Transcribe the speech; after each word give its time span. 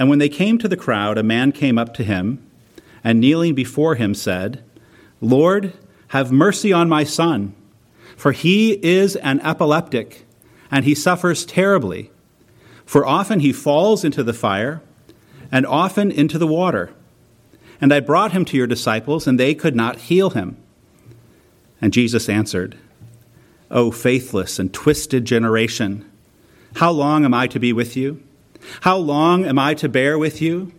And 0.00 0.08
when 0.08 0.18
they 0.18 0.30
came 0.30 0.56
to 0.56 0.66
the 0.66 0.78
crowd, 0.78 1.18
a 1.18 1.22
man 1.22 1.52
came 1.52 1.76
up 1.76 1.92
to 1.94 2.02
him 2.02 2.42
and 3.04 3.20
kneeling 3.20 3.54
before 3.54 3.96
him 3.96 4.14
said, 4.14 4.64
Lord, 5.20 5.74
have 6.08 6.32
mercy 6.32 6.72
on 6.72 6.88
my 6.88 7.04
son, 7.04 7.54
for 8.16 8.32
he 8.32 8.82
is 8.82 9.14
an 9.16 9.40
epileptic, 9.40 10.24
and 10.70 10.86
he 10.86 10.94
suffers 10.94 11.44
terribly. 11.44 12.10
For 12.86 13.04
often 13.04 13.40
he 13.40 13.52
falls 13.52 14.02
into 14.02 14.22
the 14.22 14.32
fire, 14.32 14.80
and 15.52 15.66
often 15.66 16.10
into 16.10 16.38
the 16.38 16.46
water. 16.46 16.94
And 17.78 17.92
I 17.92 18.00
brought 18.00 18.32
him 18.32 18.46
to 18.46 18.56
your 18.56 18.66
disciples, 18.66 19.26
and 19.26 19.38
they 19.38 19.54
could 19.54 19.76
not 19.76 19.96
heal 19.98 20.30
him. 20.30 20.56
And 21.78 21.92
Jesus 21.92 22.26
answered, 22.26 22.78
O 23.70 23.90
faithless 23.90 24.58
and 24.58 24.72
twisted 24.72 25.26
generation, 25.26 26.10
how 26.76 26.90
long 26.90 27.26
am 27.26 27.34
I 27.34 27.46
to 27.48 27.58
be 27.58 27.74
with 27.74 27.98
you? 27.98 28.22
How 28.82 28.96
long 28.96 29.44
am 29.44 29.58
I 29.58 29.74
to 29.74 29.88
bear 29.88 30.18
with 30.18 30.40
you? 30.40 30.72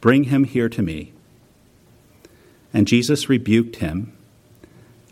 Bring 0.00 0.24
him 0.24 0.44
here 0.44 0.68
to 0.68 0.82
me. 0.82 1.12
And 2.72 2.86
Jesus 2.86 3.28
rebuked 3.28 3.76
him, 3.76 4.12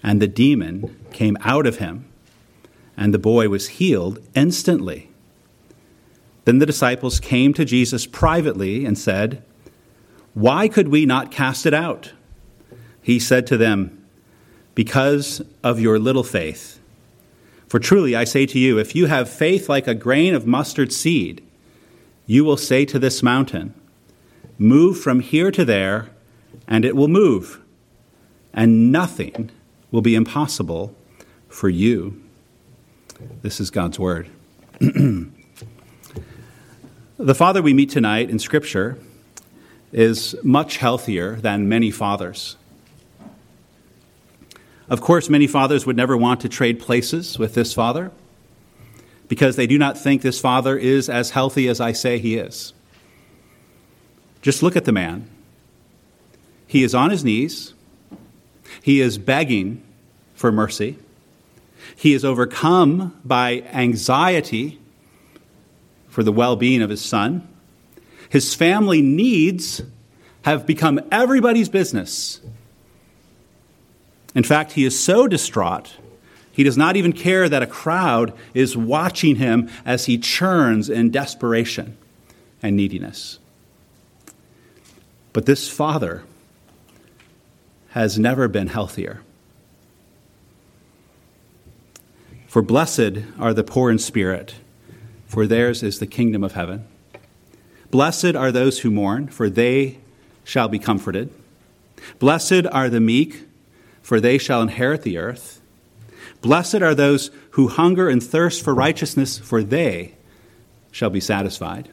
and 0.03 0.23
the 0.23 0.29
demon 0.29 0.97
came 1.13 1.37
out 1.41 1.67
of 1.67 1.79
him, 1.79 2.07
and 2.97 3.13
the 3.13 3.19
boy 3.19 3.49
was 3.49 3.69
healed 3.69 4.21
instantly. 4.35 5.11
Then 6.45 6.59
the 6.59 6.67
disciples 6.67 7.21
came 7.21 7.53
to 7.55 7.65
Jesus 7.65 8.07
privately 8.07 8.85
and 8.85 8.97
said, 8.97 9.43
Why 10.35 10.69
could 10.69 10.89
we 10.89 11.05
not 11.05 11.31
cast 11.31 11.67
it 11.67 11.75
out? 11.75 12.13
He 13.03 13.19
said 13.19 13.47
to 13.49 13.57
them, 13.57 14.03
Because 14.75 15.43
of 15.63 15.81
your 15.81 15.99
little 15.99 16.25
faith. 16.25 16.79
For 17.69 17.79
truly 17.79 18.17
I 18.17 18.25
say 18.25 18.47
to 18.47 18.59
you, 18.59 18.79
if 18.79 18.95
you 18.95 19.07
have 19.07 19.29
faith 19.29 19.69
like 19.69 19.87
a 19.87 19.95
grain 19.95 20.35
of 20.35 20.47
mustard 20.47 20.93
seed, 20.93 21.43
you 22.29 22.45
will 22.45 22.59
say 22.59 22.85
to 22.85 22.99
this 23.01 23.23
mountain, 23.23 23.75
Move 24.59 25.01
from 25.01 25.21
here 25.21 25.51
to 25.51 25.65
there, 25.65 26.11
and 26.69 26.85
it 26.85 26.95
will 26.95 27.09
move, 27.09 27.61
and 28.53 28.93
nothing 28.93 29.51
will 29.91 30.03
be 30.03 30.15
impossible 30.15 30.95
for 31.49 31.71
you. 31.71 32.23
This 33.41 33.61
is 33.61 33.71
God's 33.71 33.99
word. 33.99 34.29
the 34.79 35.33
father 37.35 37.63
we 37.63 37.73
meet 37.73 37.91
tonight 37.91 38.29
in 38.29 38.39
Scripture 38.39 38.99
is 39.91 40.37
much 40.43 40.77
healthier 40.77 41.37
than 41.37 41.67
many 41.67 41.91
fathers. 41.91 42.57
Of 44.91 45.01
course, 45.01 45.31
many 45.31 45.47
fathers 45.47 45.87
would 45.87 45.97
never 45.97 46.17
want 46.17 46.43
to 46.43 46.49
trade 46.49 46.79
places 46.79 47.39
with 47.39 47.55
this 47.55 47.73
father 47.73 48.11
because 49.29 49.57
they 49.57 49.67
do 49.67 49.79
not 49.79 49.97
think 49.97 50.23
this 50.23 50.41
father 50.41 50.77
is 50.77 51.09
as 51.09 51.31
healthy 51.31 51.69
as 51.69 51.81
I 51.81 51.93
say 51.93 52.19
he 52.19 52.37
is. 52.37 52.73
Just 54.43 54.63
look 54.63 54.77
at 54.77 54.85
the 54.85 54.93
man. 54.93 55.29
He 56.67 56.83
is 56.83 56.95
on 56.95 57.11
his 57.11 57.25
knees, 57.25 57.75
he 58.83 59.01
is 59.01 59.17
begging 59.19 59.83
for 60.35 60.53
mercy, 60.53 60.99
he 61.97 62.15
is 62.15 62.25
overcome 62.25 63.19
by 63.25 63.63
anxiety 63.73 64.79
for 66.09 66.23
the 66.23 66.33
well 66.33 66.57
being 66.57 66.83
of 66.83 66.91
his 66.91 67.05
son. 67.05 67.47
His 68.29 68.55
family 68.55 69.01
needs 69.01 69.83
have 70.43 70.67
become 70.67 71.01
everybody's 71.11 71.69
business. 71.69 72.41
In 74.35 74.43
fact, 74.43 74.73
he 74.73 74.85
is 74.85 74.99
so 74.99 75.27
distraught 75.27 75.97
he 76.59 76.65
does 76.65 76.77
not 76.77 76.97
even 76.97 77.13
care 77.13 77.49
that 77.49 77.63
a 77.63 77.69
crowd 77.69 78.33
is 78.53 78.77
watching 78.77 79.37
him 79.37 79.71
as 79.85 80.07
he 80.07 80.19
churns 80.19 80.91
in 80.91 81.13
desperation 81.13 81.97
and 82.61 82.75
neediness. 82.77 83.39
But 85.33 85.47
this 85.47 85.69
father 85.69 86.25
has 87.91 88.19
never 88.19 88.49
been 88.49 88.67
healthier. 88.67 89.21
For 92.49 92.61
blessed 92.61 93.19
are 93.39 93.55
the 93.55 93.63
poor 93.63 93.89
in 93.89 94.01
spirit, 94.01 94.57
for 95.29 95.47
theirs 95.47 95.85
is 95.85 96.01
the 96.01 96.09
kingdom 96.09 96.43
of 96.43 96.55
heaven. 96.55 96.89
Blessed 97.93 98.35
are 98.35 98.51
those 98.51 98.81
who 98.81 98.91
mourn, 98.91 99.29
for 99.29 99.49
they 99.49 99.99
shall 100.43 100.67
be 100.67 100.81
comforted. 100.81 101.31
Blessed 102.19 102.67
are 102.73 102.89
the 102.89 102.99
meek, 102.99 103.47
for 104.03 104.21
they 104.21 104.39
shall 104.39 104.61
inherit 104.61 105.03
the 105.03 105.19
earth. 105.19 105.58
Blessed 106.41 106.83
are 106.83 106.95
those 106.95 107.31
who 107.53 107.69
hunger 107.69 108.09
and 108.09 108.23
thirst 108.23 108.63
for 108.63 108.75
righteousness, 108.75 109.39
for 109.39 109.63
they 109.63 110.15
shall 110.93 111.11
be 111.11 111.21
satisfied. 111.21 111.89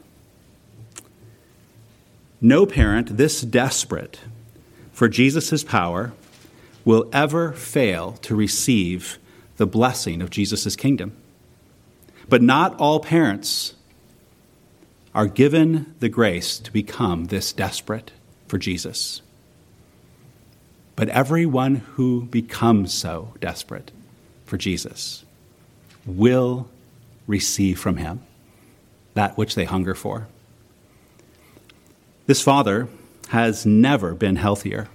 No 2.40 2.66
parent 2.66 3.16
this 3.16 3.40
desperate 3.40 4.20
for 4.92 5.08
Jesus' 5.08 5.64
power 5.64 6.12
will 6.84 7.08
ever 7.12 7.52
fail 7.52 8.12
to 8.22 8.36
receive 8.36 9.18
the 9.56 9.66
blessing 9.66 10.22
of 10.22 10.30
Jesus' 10.30 10.76
kingdom. 10.76 11.16
But 12.28 12.42
not 12.42 12.78
all 12.78 13.00
parents 13.00 13.74
are 15.14 15.26
given 15.26 15.94
the 16.00 16.08
grace 16.08 16.58
to 16.58 16.72
become 16.72 17.26
this 17.26 17.52
desperate 17.52 18.12
for 18.48 18.58
Jesus. 18.58 19.22
But 20.94 21.08
everyone 21.08 21.76
who 21.76 22.26
becomes 22.26 22.92
so 22.92 23.34
desperate 23.40 23.90
for 24.46 24.56
Jesus 24.56 25.24
will 26.06 26.68
receive 27.26 27.78
from 27.78 27.96
him 27.96 28.22
that 29.14 29.36
which 29.36 29.54
they 29.54 29.64
hunger 29.64 29.94
for. 29.94 30.28
This 32.26 32.42
father 32.42 32.88
has 33.28 33.66
never 33.66 34.14
been 34.14 34.36
healthier, 34.36 34.88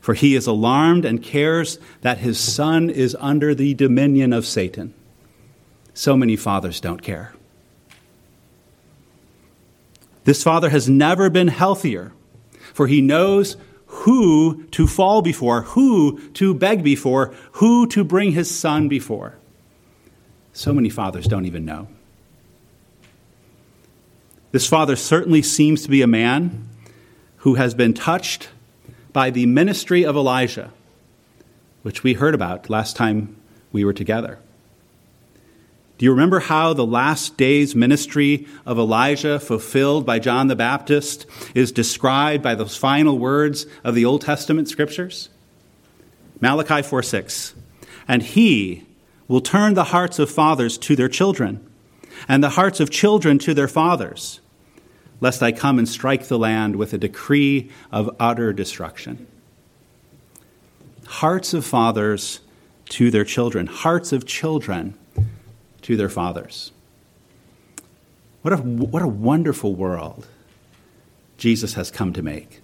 for 0.00 0.14
he 0.14 0.34
is 0.34 0.46
alarmed 0.46 1.04
and 1.04 1.22
cares 1.22 1.78
that 2.02 2.18
his 2.18 2.38
son 2.38 2.90
is 2.90 3.16
under 3.20 3.54
the 3.54 3.74
dominion 3.74 4.32
of 4.32 4.46
Satan. 4.46 4.92
So 5.94 6.16
many 6.16 6.36
fathers 6.36 6.80
don't 6.80 7.02
care. 7.02 7.32
This 10.24 10.42
father 10.42 10.70
has 10.70 10.88
never 10.88 11.30
been 11.30 11.48
healthier, 11.48 12.12
for 12.72 12.86
he 12.86 13.00
knows 13.00 13.56
who 13.92 14.64
to 14.72 14.86
fall 14.86 15.20
before, 15.20 15.62
who 15.62 16.18
to 16.30 16.54
beg 16.54 16.82
before, 16.82 17.32
who 17.52 17.86
to 17.86 18.02
bring 18.02 18.32
his 18.32 18.50
son 18.50 18.88
before. 18.88 19.36
So 20.54 20.72
many 20.72 20.88
fathers 20.88 21.26
don't 21.26 21.44
even 21.44 21.66
know. 21.66 21.88
This 24.50 24.66
father 24.66 24.96
certainly 24.96 25.42
seems 25.42 25.82
to 25.82 25.90
be 25.90 26.00
a 26.00 26.06
man 26.06 26.68
who 27.38 27.54
has 27.56 27.74
been 27.74 27.92
touched 27.92 28.48
by 29.12 29.28
the 29.30 29.44
ministry 29.46 30.04
of 30.04 30.16
Elijah, 30.16 30.70
which 31.82 32.02
we 32.02 32.14
heard 32.14 32.34
about 32.34 32.70
last 32.70 32.96
time 32.96 33.36
we 33.72 33.84
were 33.84 33.92
together. 33.92 34.38
Do 36.02 36.06
you 36.06 36.10
remember 36.10 36.40
how 36.40 36.72
the 36.72 36.84
last 36.84 37.36
days 37.36 37.76
ministry 37.76 38.48
of 38.66 38.76
Elijah, 38.76 39.38
fulfilled 39.38 40.04
by 40.04 40.18
John 40.18 40.48
the 40.48 40.56
Baptist, 40.56 41.26
is 41.54 41.70
described 41.70 42.42
by 42.42 42.56
those 42.56 42.76
final 42.76 43.20
words 43.20 43.66
of 43.84 43.94
the 43.94 44.04
Old 44.04 44.22
Testament 44.22 44.68
scriptures? 44.68 45.28
Malachi 46.40 46.82
4 46.82 47.04
6. 47.04 47.54
And 48.08 48.20
he 48.20 48.84
will 49.28 49.40
turn 49.40 49.74
the 49.74 49.84
hearts 49.84 50.18
of 50.18 50.28
fathers 50.28 50.76
to 50.78 50.96
their 50.96 51.08
children, 51.08 51.64
and 52.26 52.42
the 52.42 52.50
hearts 52.58 52.80
of 52.80 52.90
children 52.90 53.38
to 53.38 53.54
their 53.54 53.68
fathers, 53.68 54.40
lest 55.20 55.40
I 55.40 55.52
come 55.52 55.78
and 55.78 55.88
strike 55.88 56.26
the 56.26 56.36
land 56.36 56.74
with 56.74 56.92
a 56.92 56.98
decree 56.98 57.70
of 57.92 58.10
utter 58.18 58.52
destruction. 58.52 59.28
Hearts 61.06 61.54
of 61.54 61.64
fathers 61.64 62.40
to 62.88 63.12
their 63.12 63.24
children, 63.24 63.68
hearts 63.68 64.10
of 64.10 64.26
children 64.26 64.98
to 65.82 65.96
their 65.96 66.08
fathers. 66.08 66.72
What 68.42 68.54
a, 68.54 68.56
what 68.56 69.02
a 69.02 69.08
wonderful 69.08 69.74
world 69.74 70.26
Jesus 71.36 71.74
has 71.74 71.90
come 71.90 72.12
to 72.12 72.22
make. 72.22 72.60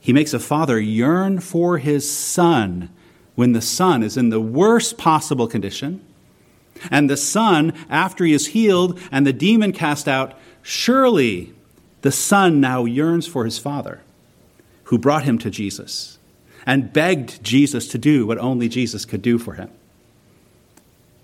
He 0.00 0.12
makes 0.12 0.34
a 0.34 0.40
father 0.40 0.80
yearn 0.80 1.40
for 1.40 1.78
his 1.78 2.10
son 2.10 2.90
when 3.34 3.52
the 3.52 3.60
son 3.60 4.02
is 4.02 4.16
in 4.16 4.30
the 4.30 4.40
worst 4.40 4.98
possible 4.98 5.46
condition. 5.46 6.04
And 6.90 7.08
the 7.08 7.16
son, 7.16 7.72
after 7.88 8.24
he 8.24 8.32
is 8.32 8.48
healed 8.48 8.98
and 9.12 9.26
the 9.26 9.32
demon 9.32 9.72
cast 9.72 10.08
out, 10.08 10.36
surely 10.62 11.54
the 12.02 12.12
son 12.12 12.60
now 12.60 12.84
yearns 12.84 13.26
for 13.26 13.44
his 13.44 13.58
father 13.58 14.00
who 14.84 14.98
brought 14.98 15.24
him 15.24 15.38
to 15.38 15.50
Jesus 15.50 16.18
and 16.66 16.92
begged 16.92 17.42
Jesus 17.42 17.88
to 17.88 17.98
do 17.98 18.26
what 18.26 18.38
only 18.38 18.68
Jesus 18.68 19.04
could 19.04 19.22
do 19.22 19.38
for 19.38 19.54
him. 19.54 19.70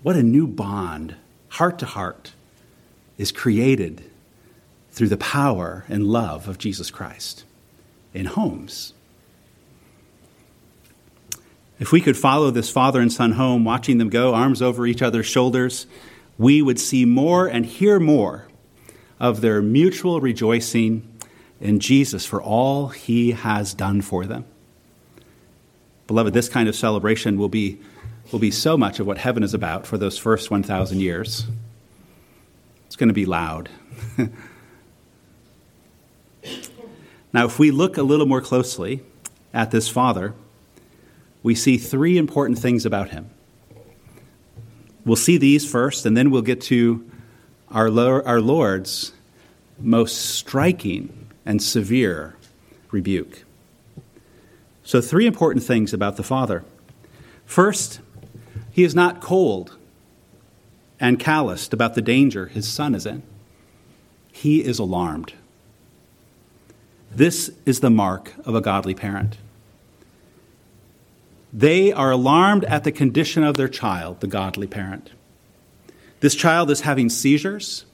What 0.01 0.15
a 0.15 0.23
new 0.23 0.47
bond, 0.47 1.15
heart 1.49 1.79
to 1.79 1.85
heart, 1.85 2.33
is 3.17 3.31
created 3.31 4.03
through 4.91 5.09
the 5.09 5.17
power 5.17 5.85
and 5.89 6.07
love 6.07 6.47
of 6.47 6.57
Jesus 6.57 6.89
Christ 6.89 7.43
in 8.13 8.25
homes. 8.25 8.93
If 11.79 11.91
we 11.91 12.01
could 12.01 12.17
follow 12.17 12.51
this 12.51 12.69
father 12.69 12.99
and 12.99 13.11
son 13.11 13.33
home, 13.33 13.63
watching 13.63 13.97
them 13.97 14.09
go, 14.09 14.33
arms 14.33 14.61
over 14.61 14.85
each 14.85 15.01
other's 15.01 15.25
shoulders, 15.25 15.85
we 16.37 16.61
would 16.61 16.79
see 16.79 17.05
more 17.05 17.47
and 17.47 17.65
hear 17.65 17.99
more 17.99 18.47
of 19.19 19.41
their 19.41 19.61
mutual 19.61 20.21
rejoicing 20.21 21.07
in 21.59 21.79
Jesus 21.79 22.25
for 22.25 22.41
all 22.41 22.87
he 22.87 23.31
has 23.31 23.73
done 23.73 24.01
for 24.01 24.25
them. 24.25 24.45
Beloved, 26.07 26.33
this 26.33 26.49
kind 26.49 26.67
of 26.67 26.75
celebration 26.75 27.37
will 27.37 27.49
be, 27.49 27.79
will 28.31 28.39
be 28.39 28.51
so 28.51 28.77
much 28.77 28.99
of 28.99 29.07
what 29.07 29.17
heaven 29.17 29.43
is 29.43 29.53
about 29.53 29.87
for 29.87 29.97
those 29.97 30.17
first 30.17 30.51
1,000 30.51 30.99
years. 30.99 31.45
It's 32.85 32.95
going 32.95 33.09
to 33.09 33.13
be 33.13 33.25
loud. 33.25 33.69
now, 37.33 37.45
if 37.45 37.59
we 37.59 37.71
look 37.71 37.97
a 37.97 38.03
little 38.03 38.25
more 38.25 38.41
closely 38.41 39.01
at 39.53 39.71
this 39.71 39.89
Father, 39.89 40.33
we 41.41 41.55
see 41.55 41.77
three 41.77 42.17
important 42.17 42.59
things 42.59 42.85
about 42.85 43.09
him. 43.09 43.29
We'll 45.05 45.15
see 45.15 45.37
these 45.37 45.69
first, 45.69 46.05
and 46.05 46.15
then 46.15 46.29
we'll 46.29 46.41
get 46.41 46.61
to 46.61 47.09
our, 47.71 47.87
our 48.25 48.41
Lord's 48.41 49.13
most 49.79 50.17
striking 50.17 51.29
and 51.45 51.63
severe 51.63 52.35
rebuke. 52.91 53.43
So, 54.83 55.01
three 55.01 55.25
important 55.25 55.63
things 55.63 55.93
about 55.93 56.17
the 56.17 56.23
Father. 56.23 56.63
First, 57.45 58.01
he 58.71 58.83
is 58.83 58.95
not 58.95 59.21
cold 59.21 59.77
and 60.99 61.19
calloused 61.19 61.73
about 61.73 61.95
the 61.95 62.01
danger 62.01 62.47
his 62.47 62.67
son 62.67 62.93
is 62.93 63.05
in. 63.05 63.23
He 64.31 64.63
is 64.63 64.79
alarmed. 64.79 65.33
This 67.11 67.51
is 67.65 67.79
the 67.79 67.89
mark 67.89 68.33
of 68.45 68.55
a 68.55 68.61
godly 68.61 68.93
parent. 68.93 69.37
They 71.51 71.91
are 71.91 72.11
alarmed 72.11 72.63
at 72.65 72.83
the 72.83 72.91
condition 72.91 73.43
of 73.43 73.57
their 73.57 73.67
child, 73.67 74.19
the 74.19 74.27
godly 74.27 74.67
parent. 74.67 75.11
This 76.19 76.35
child 76.35 76.69
is 76.69 76.81
having 76.81 77.09
seizures. 77.09 77.85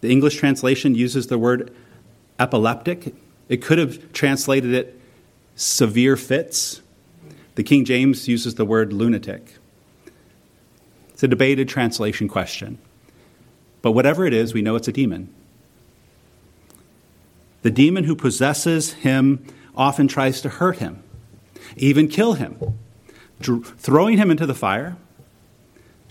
The 0.00 0.10
English 0.10 0.36
translation 0.36 0.94
uses 0.94 1.26
the 1.26 1.38
word 1.38 1.74
epileptic. 2.38 3.14
It 3.48 3.58
could 3.58 3.78
have 3.78 4.12
translated 4.12 4.72
it 4.72 4.98
severe 5.56 6.16
fits. 6.16 6.80
The 7.58 7.64
King 7.64 7.84
James 7.84 8.28
uses 8.28 8.54
the 8.54 8.64
word 8.64 8.92
lunatic. 8.92 9.54
It's 11.08 11.24
a 11.24 11.26
debated 11.26 11.68
translation 11.68 12.28
question. 12.28 12.78
But 13.82 13.90
whatever 13.90 14.24
it 14.26 14.32
is, 14.32 14.54
we 14.54 14.62
know 14.62 14.76
it's 14.76 14.86
a 14.86 14.92
demon. 14.92 15.34
The 17.62 17.72
demon 17.72 18.04
who 18.04 18.14
possesses 18.14 18.92
him 18.92 19.44
often 19.74 20.06
tries 20.06 20.40
to 20.42 20.48
hurt 20.48 20.78
him 20.78 21.02
even 21.76 22.06
kill 22.06 22.34
him, 22.34 22.78
throwing 23.40 24.18
him 24.18 24.30
into 24.30 24.46
the 24.46 24.54
fire, 24.54 24.96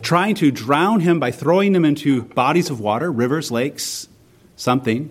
trying 0.02 0.36
to 0.36 0.52
drown 0.52 1.00
him 1.00 1.18
by 1.18 1.32
throwing 1.32 1.74
him 1.74 1.86
into 1.86 2.24
bodies 2.24 2.70
of 2.70 2.82
water, 2.82 3.10
rivers, 3.10 3.52
lakes, 3.52 4.10
something. 4.58 5.10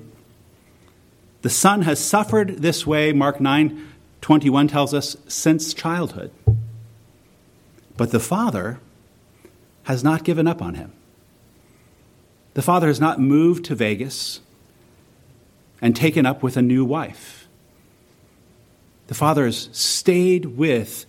The 1.41 1.50
Son 1.50 1.81
has 1.82 1.99
suffered 1.99 2.59
this 2.59 2.87
way, 2.87 3.15
Mark 3.15 3.41
9 3.41 3.95
21 4.26 4.67
tells 4.67 4.93
us, 4.93 5.17
since 5.28 5.73
childhood. 5.73 6.32
But 7.96 8.11
the 8.11 8.19
Father 8.19 8.81
has 9.84 10.02
not 10.02 10.25
given 10.25 10.49
up 10.49 10.61
on 10.61 10.75
him. 10.75 10.93
The 12.55 12.61
Father 12.61 12.88
has 12.88 12.99
not 12.99 13.20
moved 13.20 13.64
to 13.67 13.76
Vegas 13.76 14.40
and 15.81 15.94
taken 15.94 16.26
up 16.26 16.43
with 16.43 16.56
a 16.56 16.61
new 16.61 16.84
wife. 16.84 17.46
The 19.06 19.14
father 19.14 19.44
has 19.44 19.69
stayed 19.70 20.44
with 20.56 21.06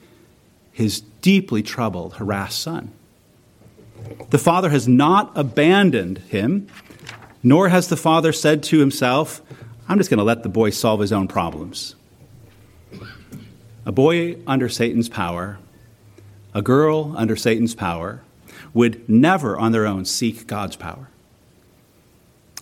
his 0.72 1.02
deeply 1.02 1.64
troubled, 1.64 2.18
harassed 2.18 2.62
son. 2.62 2.92
The 4.30 4.38
father 4.38 4.70
has 4.70 4.88
not 4.88 5.32
abandoned 5.34 6.20
him, 6.20 6.68
nor 7.42 7.70
has 7.70 7.88
the 7.88 7.98
father 7.98 8.32
said 8.32 8.62
to 8.66 8.78
himself, 8.78 9.42
I'm 9.90 9.98
just 9.98 10.12
going 10.12 10.20
to 10.20 10.24
let 10.24 10.44
the 10.44 10.50
boy 10.50 10.70
solve 10.70 11.00
his 11.00 11.12
own 11.12 11.28
problems. 11.28 11.96
A 13.88 13.92
boy 13.94 14.36
under 14.46 14.68
Satan's 14.68 15.08
power, 15.08 15.60
a 16.54 16.62
girl 16.62 17.16
under 17.16 17.38
Satan's 17.38 17.74
power, 17.74 18.22
would 18.74 19.08
never 19.08 19.58
on 19.58 19.72
their 19.72 19.88
own 19.88 20.04
seek 20.04 20.46
God's 20.46 20.76
power. 20.76 21.10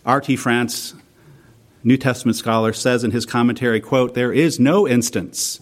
R.T. 0.06 0.36
France 0.36 0.94
New 1.84 1.98
Testament 1.98 2.38
scholar 2.38 2.74
says 2.74 3.04
in 3.04 3.10
his 3.10 3.26
commentary, 3.26 3.82
quote, 3.82 4.14
there 4.14 4.32
is 4.32 4.60
no 4.60 4.88
instance 4.88 5.62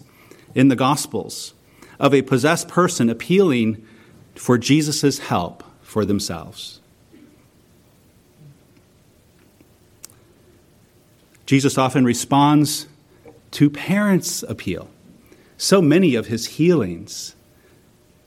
in 0.54 0.68
the 0.68 0.76
Gospels 0.76 1.54
of 1.98 2.12
a 2.12 2.20
possessed 2.20 2.68
person 2.68 3.08
appealing 3.08 3.86
for 4.34 4.58
Jesus' 4.58 5.18
help 5.18 5.64
for 5.80 6.04
themselves. 6.04 6.80
Jesus 11.46 11.78
often 11.78 12.04
responds 12.04 12.86
to 13.52 13.70
parents' 13.70 14.42
appeal. 14.42 14.90
So 15.64 15.80
many 15.80 16.14
of 16.14 16.26
his 16.26 16.44
healings, 16.44 17.34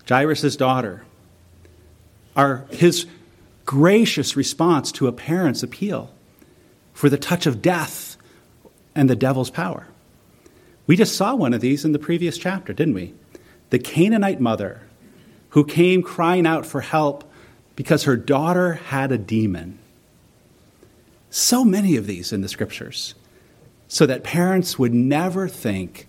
Jairus' 0.10 0.56
daughter, 0.56 1.04
are 2.36 2.66
his 2.72 3.06
gracious 3.64 4.36
response 4.36 4.92
to 4.94 5.06
a 5.06 5.12
parent's 5.12 5.62
appeal 5.62 6.12
for 6.96 7.10
the 7.10 7.18
touch 7.20 7.46
of 7.46 7.62
death 7.62 8.18
and 8.96 9.08
the 9.08 9.16
devil's 9.16 9.52
power. 9.52 9.86
We 10.88 10.96
just 10.96 11.16
saw 11.16 11.36
one 11.36 11.54
of 11.54 11.62
these 11.62 11.86
in 11.86 11.92
the 11.92 12.00
previous 12.00 12.40
chapter, 12.40 12.74
didn't 12.74 12.96
we? 12.96 13.14
The 13.70 13.78
Canaanite 13.78 14.42
mother 14.42 14.82
who 15.50 15.64
came 15.64 16.02
crying 16.02 16.48
out 16.48 16.66
for 16.66 16.82
help 16.82 17.24
because 17.76 18.06
her 18.06 18.18
daughter 18.18 18.74
had 18.74 19.12
a 19.12 19.18
demon. 19.20 19.78
So 21.30 21.64
many 21.64 21.98
of 21.98 22.08
these 22.08 22.34
in 22.34 22.42
the 22.42 22.50
scriptures, 22.50 23.14
so 23.88 24.08
that 24.08 24.24
parents 24.24 24.80
would 24.80 24.96
never 24.96 25.48
think 25.48 26.08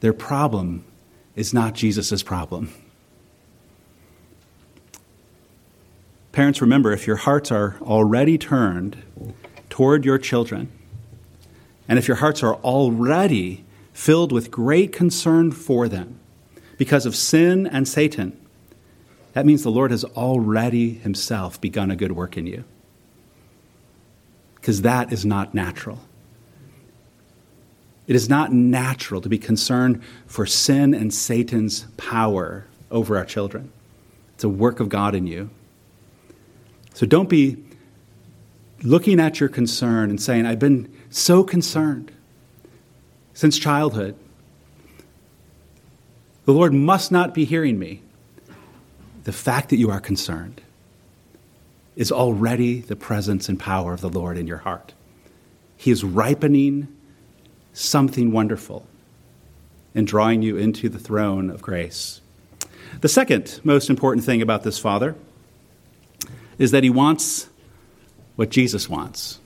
their 0.00 0.12
problem 0.12 0.84
is 1.36 1.54
not 1.54 1.74
Jesus' 1.74 2.22
problem. 2.22 2.72
Parents, 6.32 6.60
remember 6.60 6.92
if 6.92 7.06
your 7.06 7.16
hearts 7.16 7.50
are 7.50 7.76
already 7.82 8.38
turned 8.38 9.02
toward 9.68 10.04
your 10.04 10.18
children. 10.18 10.70
And 11.88 11.98
if 11.98 12.06
your 12.06 12.18
hearts 12.18 12.42
are 12.42 12.54
already 12.56 13.64
filled 13.92 14.30
with 14.30 14.50
great 14.50 14.92
concern 14.92 15.50
for 15.50 15.88
them 15.88 16.20
because 16.78 17.04
of 17.04 17.16
sin 17.16 17.66
and 17.66 17.88
Satan, 17.88 18.38
that 19.32 19.44
means 19.46 19.62
the 19.62 19.70
Lord 19.70 19.90
has 19.90 20.04
already 20.04 20.94
himself 20.94 21.60
begun 21.60 21.90
a 21.90 21.96
good 21.96 22.12
work 22.12 22.36
in 22.36 22.46
you. 22.46 22.64
Because 24.56 24.82
that 24.82 25.12
is 25.12 25.24
not 25.24 25.54
natural. 25.54 26.00
It 28.10 28.16
is 28.16 28.28
not 28.28 28.52
natural 28.52 29.20
to 29.20 29.28
be 29.28 29.38
concerned 29.38 30.02
for 30.26 30.44
sin 30.44 30.94
and 30.94 31.14
Satan's 31.14 31.86
power 31.96 32.66
over 32.90 33.16
our 33.16 33.24
children. 33.24 33.70
It's 34.34 34.42
a 34.42 34.48
work 34.48 34.80
of 34.80 34.88
God 34.88 35.14
in 35.14 35.28
you. 35.28 35.48
So 36.92 37.06
don't 37.06 37.28
be 37.28 37.62
looking 38.82 39.20
at 39.20 39.38
your 39.38 39.48
concern 39.48 40.10
and 40.10 40.20
saying, 40.20 40.44
I've 40.44 40.58
been 40.58 40.92
so 41.08 41.44
concerned 41.44 42.10
since 43.32 43.56
childhood. 43.56 44.16
The 46.46 46.52
Lord 46.52 46.74
must 46.74 47.12
not 47.12 47.32
be 47.32 47.44
hearing 47.44 47.78
me. 47.78 48.02
The 49.22 49.32
fact 49.32 49.68
that 49.68 49.76
you 49.76 49.88
are 49.88 50.00
concerned 50.00 50.60
is 51.94 52.10
already 52.10 52.80
the 52.80 52.96
presence 52.96 53.48
and 53.48 53.56
power 53.56 53.92
of 53.92 54.00
the 54.00 54.10
Lord 54.10 54.36
in 54.36 54.48
your 54.48 54.58
heart. 54.58 54.94
He 55.76 55.92
is 55.92 56.02
ripening 56.02 56.88
something 57.80 58.32
wonderful 58.32 58.86
in 59.94 60.04
drawing 60.04 60.42
you 60.42 60.56
into 60.56 60.88
the 60.88 60.98
throne 60.98 61.50
of 61.50 61.62
grace. 61.62 62.20
The 63.00 63.08
second 63.08 63.60
most 63.64 63.90
important 63.90 64.24
thing 64.24 64.42
about 64.42 64.62
this 64.62 64.78
Father 64.78 65.16
is 66.58 66.70
that 66.70 66.84
he 66.84 66.90
wants 66.90 67.48
what 68.36 68.50
Jesus 68.50 68.88
wants. 68.88 69.38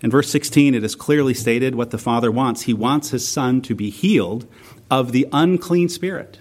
In 0.00 0.10
verse 0.10 0.30
16, 0.30 0.74
it 0.74 0.84
is 0.84 0.94
clearly 0.94 1.34
stated 1.34 1.74
what 1.74 1.90
the 1.90 1.98
Father 1.98 2.30
wants. 2.30 2.62
He 2.62 2.74
wants 2.74 3.10
his 3.10 3.26
Son 3.26 3.62
to 3.62 3.74
be 3.74 3.90
healed 3.90 4.46
of 4.90 5.12
the 5.12 5.26
unclean 5.32 5.88
spirit. 5.88 6.38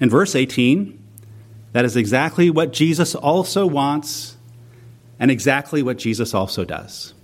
In 0.00 0.10
verse 0.10 0.34
18, 0.34 0.98
that 1.72 1.84
is 1.84 1.96
exactly 1.96 2.50
what 2.50 2.72
Jesus 2.72 3.14
also 3.14 3.66
wants 3.66 4.36
and 5.18 5.30
exactly 5.30 5.82
what 5.82 5.98
Jesus 5.98 6.34
also 6.34 6.64
does. 6.64 7.14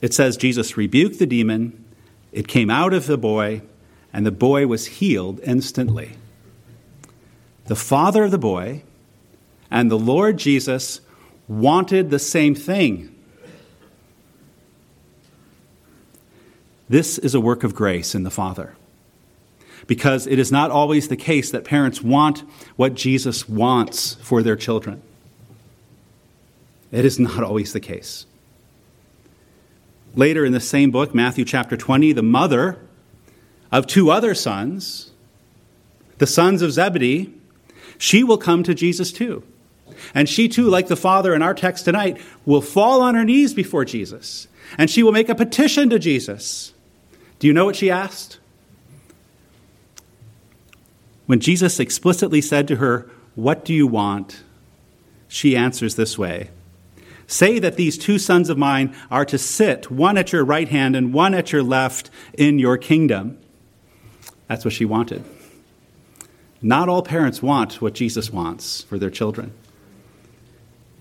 It 0.00 0.14
says 0.14 0.36
Jesus 0.36 0.76
rebuked 0.76 1.18
the 1.18 1.26
demon, 1.26 1.84
it 2.32 2.48
came 2.48 2.70
out 2.70 2.94
of 2.94 3.06
the 3.06 3.18
boy, 3.18 3.62
and 4.12 4.24
the 4.24 4.30
boy 4.30 4.66
was 4.66 4.86
healed 4.86 5.40
instantly. 5.42 6.12
The 7.66 7.76
father 7.76 8.24
of 8.24 8.30
the 8.30 8.38
boy 8.38 8.82
and 9.70 9.90
the 9.90 9.98
Lord 9.98 10.36
Jesus 10.36 11.00
wanted 11.46 12.10
the 12.10 12.18
same 12.18 12.54
thing. 12.54 13.14
This 16.88 17.18
is 17.18 17.34
a 17.34 17.40
work 17.40 17.62
of 17.62 17.74
grace 17.74 18.16
in 18.16 18.24
the 18.24 18.30
Father. 18.30 18.74
Because 19.86 20.26
it 20.26 20.38
is 20.40 20.50
not 20.50 20.72
always 20.72 21.06
the 21.08 21.16
case 21.16 21.50
that 21.52 21.64
parents 21.64 22.02
want 22.02 22.40
what 22.74 22.94
Jesus 22.94 23.48
wants 23.48 24.14
for 24.14 24.42
their 24.42 24.56
children. 24.56 25.00
It 26.90 27.04
is 27.04 27.18
not 27.18 27.44
always 27.44 27.72
the 27.72 27.80
case. 27.80 28.26
Later 30.14 30.44
in 30.44 30.52
the 30.52 30.60
same 30.60 30.90
book, 30.90 31.14
Matthew 31.14 31.44
chapter 31.44 31.76
20, 31.76 32.12
the 32.12 32.22
mother 32.22 32.78
of 33.70 33.86
two 33.86 34.10
other 34.10 34.34
sons, 34.34 35.12
the 36.18 36.26
sons 36.26 36.62
of 36.62 36.72
Zebedee, 36.72 37.32
she 37.98 38.24
will 38.24 38.38
come 38.38 38.62
to 38.64 38.74
Jesus 38.74 39.12
too. 39.12 39.44
And 40.14 40.28
she 40.28 40.48
too, 40.48 40.68
like 40.68 40.88
the 40.88 40.96
father 40.96 41.34
in 41.34 41.42
our 41.42 41.54
text 41.54 41.84
tonight, 41.84 42.20
will 42.44 42.62
fall 42.62 43.02
on 43.02 43.14
her 43.14 43.24
knees 43.24 43.54
before 43.54 43.84
Jesus. 43.84 44.48
And 44.78 44.90
she 44.90 45.02
will 45.02 45.12
make 45.12 45.28
a 45.28 45.34
petition 45.34 45.90
to 45.90 45.98
Jesus. 45.98 46.72
Do 47.38 47.46
you 47.46 47.52
know 47.52 47.64
what 47.64 47.76
she 47.76 47.90
asked? 47.90 48.38
When 51.26 51.40
Jesus 51.40 51.78
explicitly 51.78 52.40
said 52.40 52.66
to 52.68 52.76
her, 52.76 53.08
What 53.34 53.64
do 53.64 53.72
you 53.72 53.86
want? 53.86 54.42
she 55.30 55.56
answers 55.56 55.94
this 55.94 56.18
way 56.18 56.50
Say 57.30 57.60
that 57.60 57.76
these 57.76 57.96
two 57.96 58.18
sons 58.18 58.50
of 58.50 58.58
mine 58.58 58.92
are 59.08 59.24
to 59.26 59.38
sit, 59.38 59.88
one 59.88 60.18
at 60.18 60.32
your 60.32 60.44
right 60.44 60.68
hand 60.68 60.96
and 60.96 61.14
one 61.14 61.32
at 61.32 61.52
your 61.52 61.62
left, 61.62 62.10
in 62.34 62.58
your 62.58 62.76
kingdom. 62.76 63.38
That's 64.48 64.64
what 64.64 64.74
she 64.74 64.84
wanted. 64.84 65.24
Not 66.60 66.88
all 66.88 67.04
parents 67.04 67.40
want 67.40 67.80
what 67.80 67.94
Jesus 67.94 68.32
wants 68.32 68.82
for 68.82 68.98
their 68.98 69.10
children. 69.10 69.52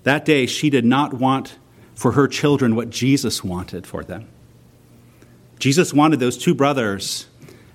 That 0.04 0.24
day, 0.24 0.46
she 0.46 0.70
did 0.70 0.86
not 0.86 1.16
want 1.16 1.58
for 1.96 2.12
her 2.12 2.28
children 2.28 2.76
what 2.76 2.92
Jesus 2.92 3.44
wanted 3.44 3.88
for 3.88 4.04
them. 4.04 4.28
Jesus 5.58 5.96
wanted 5.96 6.20
those 6.20 6.38
two 6.38 6.54
brothers, 6.54 7.26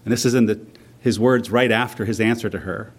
and 0.05 0.13
this 0.13 0.25
is 0.25 0.33
in 0.33 0.47
the, 0.47 0.65
his 1.01 1.19
words 1.19 1.51
right 1.51 1.73
after 1.73 2.05
his 2.05 2.21
answer 2.21 2.49
to 2.49 2.61
her. 2.61 2.93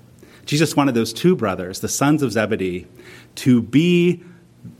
Jesus 0.45 0.75
wanted 0.75 0.95
those 0.95 1.13
two 1.13 1.33
brothers, 1.33 1.79
the 1.79 1.87
sons 1.87 2.21
of 2.21 2.33
Zebedee, 2.33 2.87
to 3.35 3.61
be 3.61 4.21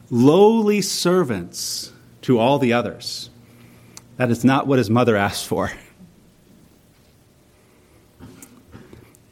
lowly 0.09 0.81
servants 0.81 1.91
to 2.21 2.39
all 2.39 2.59
the 2.59 2.73
others. 2.73 3.29
That 4.17 4.31
is 4.31 4.45
not 4.45 4.67
what 4.67 4.77
his 4.77 4.89
mother 4.89 5.15
asked 5.15 5.45
for. 5.45 5.71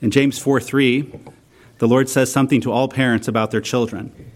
In 0.01 0.11
James 0.11 0.37
4 0.37 0.59
3, 0.59 1.13
the 1.77 1.87
Lord 1.87 2.09
says 2.09 2.31
something 2.31 2.61
to 2.61 2.71
all 2.71 2.87
parents 2.87 3.27
about 3.27 3.51
their 3.51 3.61
children. 3.61 4.31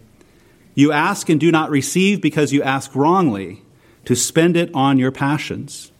You 0.75 0.91
ask 0.91 1.27
and 1.27 1.39
do 1.39 1.51
not 1.51 1.69
receive 1.69 2.21
because 2.21 2.53
you 2.53 2.63
ask 2.63 2.95
wrongly 2.95 3.63
to 4.05 4.15
spend 4.15 4.55
it 4.55 4.73
on 4.73 4.97
your 4.97 5.11
passions. 5.11 5.91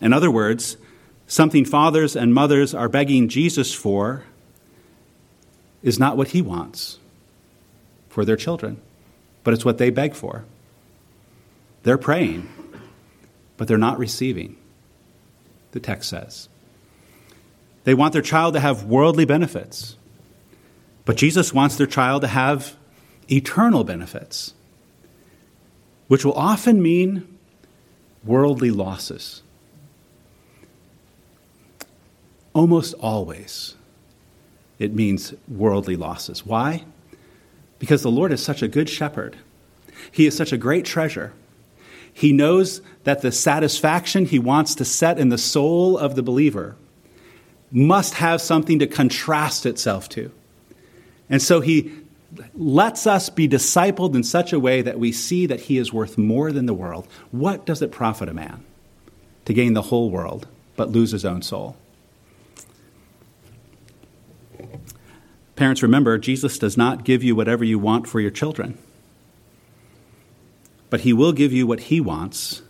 In 0.00 0.12
other 0.12 0.30
words, 0.30 0.76
something 1.26 1.64
fathers 1.64 2.16
and 2.16 2.32
mothers 2.32 2.74
are 2.74 2.88
begging 2.88 3.28
Jesus 3.28 3.74
for 3.74 4.24
is 5.82 5.98
not 5.98 6.16
what 6.16 6.28
he 6.28 6.40
wants 6.40 6.98
for 8.16 8.24
their 8.24 8.34
children, 8.34 8.80
but 9.44 9.52
it's 9.52 9.62
what 9.62 9.76
they 9.76 9.90
beg 9.90 10.14
for. 10.14 10.46
They're 11.82 11.98
praying, 11.98 12.48
but 13.58 13.68
they're 13.68 13.76
not 13.76 13.98
receiving, 13.98 14.56
the 15.72 15.80
text 15.80 16.08
says. 16.08 16.48
They 17.84 17.92
want 17.92 18.14
their 18.14 18.22
child 18.22 18.54
to 18.54 18.60
have 18.60 18.84
worldly 18.84 19.26
benefits, 19.26 19.96
but 21.04 21.18
Jesus 21.18 21.52
wants 21.52 21.76
their 21.76 21.86
child 21.86 22.22
to 22.22 22.28
have 22.28 22.76
eternal 23.30 23.84
benefits, 23.84 24.54
which 26.08 26.24
will 26.24 26.32
often 26.32 26.80
mean 26.80 27.36
worldly 28.24 28.70
losses. 28.70 29.42
Almost 32.54 32.94
always, 32.94 33.74
it 34.78 34.94
means 34.94 35.34
worldly 35.46 35.96
losses. 35.96 36.46
Why? 36.46 36.86
Because 37.78 38.02
the 38.02 38.10
Lord 38.10 38.32
is 38.32 38.42
such 38.42 38.62
a 38.62 38.68
good 38.68 38.88
shepherd. 38.88 39.36
He 40.10 40.26
is 40.26 40.36
such 40.36 40.52
a 40.52 40.58
great 40.58 40.84
treasure. 40.84 41.32
He 42.12 42.32
knows 42.32 42.80
that 43.04 43.20
the 43.20 43.30
satisfaction 43.30 44.24
he 44.24 44.38
wants 44.38 44.74
to 44.76 44.84
set 44.84 45.18
in 45.18 45.28
the 45.28 45.38
soul 45.38 45.98
of 45.98 46.14
the 46.14 46.22
believer 46.22 46.76
must 47.70 48.14
have 48.14 48.40
something 48.40 48.78
to 48.78 48.86
contrast 48.86 49.66
itself 49.66 50.08
to. 50.10 50.32
And 51.28 51.42
so 51.42 51.60
he 51.60 51.92
lets 52.54 53.06
us 53.06 53.28
be 53.28 53.48
discipled 53.48 54.14
in 54.14 54.22
such 54.22 54.52
a 54.52 54.60
way 54.60 54.82
that 54.82 54.98
we 54.98 55.12
see 55.12 55.46
that 55.46 55.60
he 55.60 55.78
is 55.78 55.92
worth 55.92 56.16
more 56.16 56.52
than 56.52 56.66
the 56.66 56.74
world. 56.74 57.06
What 57.30 57.66
does 57.66 57.82
it 57.82 57.92
profit 57.92 58.28
a 58.28 58.34
man 58.34 58.64
to 59.44 59.52
gain 59.52 59.74
the 59.74 59.82
whole 59.82 60.10
world 60.10 60.46
but 60.76 60.90
lose 60.90 61.10
his 61.10 61.24
own 61.24 61.42
soul? 61.42 61.76
Parents, 65.56 65.82
remember, 65.82 66.18
Jesus 66.18 66.58
does 66.58 66.76
not 66.76 67.04
give 67.04 67.24
you 67.24 67.34
whatever 67.34 67.64
you 67.64 67.78
want 67.78 68.06
for 68.06 68.20
your 68.20 68.30
children, 68.30 68.76
but 70.90 71.00
He 71.00 71.12
will 71.12 71.32
give 71.32 71.52
you 71.52 71.66
what 71.66 71.80
He 71.80 72.00
wants 72.00 72.62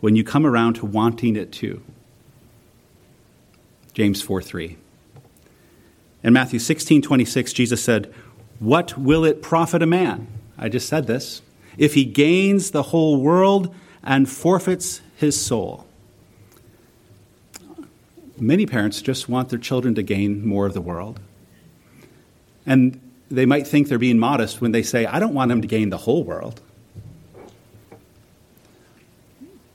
when 0.00 0.14
you 0.14 0.22
come 0.22 0.46
around 0.46 0.74
to 0.74 0.86
wanting 0.86 1.36
it 1.36 1.50
too. 1.50 1.82
James 3.94 4.22
4 4.22 4.42
3. 4.42 4.76
In 6.22 6.32
Matthew 6.32 6.58
16 6.58 7.02
26, 7.02 7.52
Jesus 7.52 7.82
said, 7.82 8.12
What 8.58 8.98
will 8.98 9.24
it 9.24 9.42
profit 9.42 9.82
a 9.82 9.86
man? 9.86 10.26
I 10.58 10.68
just 10.68 10.88
said 10.88 11.06
this. 11.06 11.42
If 11.76 11.94
he 11.94 12.04
gains 12.04 12.72
the 12.72 12.84
whole 12.84 13.20
world 13.20 13.74
and 14.02 14.28
forfeits 14.28 15.00
his 15.16 15.40
soul. 15.40 15.86
Many 18.36 18.66
parents 18.66 19.00
just 19.00 19.28
want 19.28 19.48
their 19.48 19.58
children 19.58 19.94
to 19.94 20.02
gain 20.02 20.46
more 20.46 20.66
of 20.66 20.74
the 20.74 20.80
world. 20.80 21.20
And 22.68 23.00
they 23.30 23.46
might 23.46 23.66
think 23.66 23.88
they're 23.88 23.98
being 23.98 24.18
modest 24.18 24.60
when 24.60 24.72
they 24.72 24.82
say, 24.82 25.06
I 25.06 25.18
don't 25.18 25.32
want 25.32 25.48
them 25.48 25.62
to 25.62 25.66
gain 25.66 25.88
the 25.88 25.96
whole 25.96 26.22
world. 26.22 26.60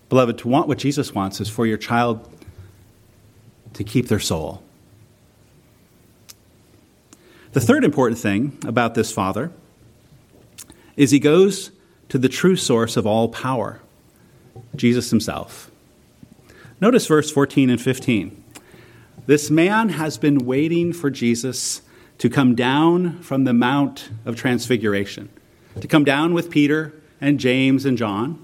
Beloved, 0.10 0.38
to 0.38 0.48
want 0.48 0.68
what 0.68 0.78
Jesus 0.78 1.12
wants 1.12 1.42
is 1.42 1.50
for 1.50 1.66
your 1.66 1.80
child 1.80 2.30
to 3.74 3.84
keep 3.84 4.10
their 4.10 4.20
soul. 4.20 4.62
The 7.54 7.62
third 7.62 7.84
important 7.84 8.20
thing 8.20 8.60
about 8.64 8.94
this 8.94 9.12
father 9.12 9.52
is 10.96 11.10
he 11.10 11.20
goes 11.20 11.72
to 12.10 12.20
the 12.20 12.30
true 12.30 12.56
source 12.56 12.96
of 12.96 13.08
all 13.08 13.28
power, 13.28 13.82
Jesus 14.76 15.10
himself. 15.10 15.72
Notice 16.80 17.08
verse 17.08 17.32
14 17.32 17.72
and 17.72 17.82
15. 17.82 18.44
This 19.26 19.50
man 19.50 19.90
has 19.90 20.20
been 20.20 20.46
waiting 20.46 20.94
for 20.94 21.10
Jesus 21.10 21.82
to 22.24 22.30
come 22.30 22.56
down 22.56 23.20
from 23.20 23.44
the 23.44 23.52
Mount 23.52 24.10
of 24.24 24.38
Transfiguration, 24.38 25.28
to 25.82 25.90
come 25.90 26.06
down 26.06 26.34
with 26.34 26.50
Peter 26.50 26.94
and 27.20 27.38
James 27.38 27.84
and 27.84 27.98
John. 27.98 28.40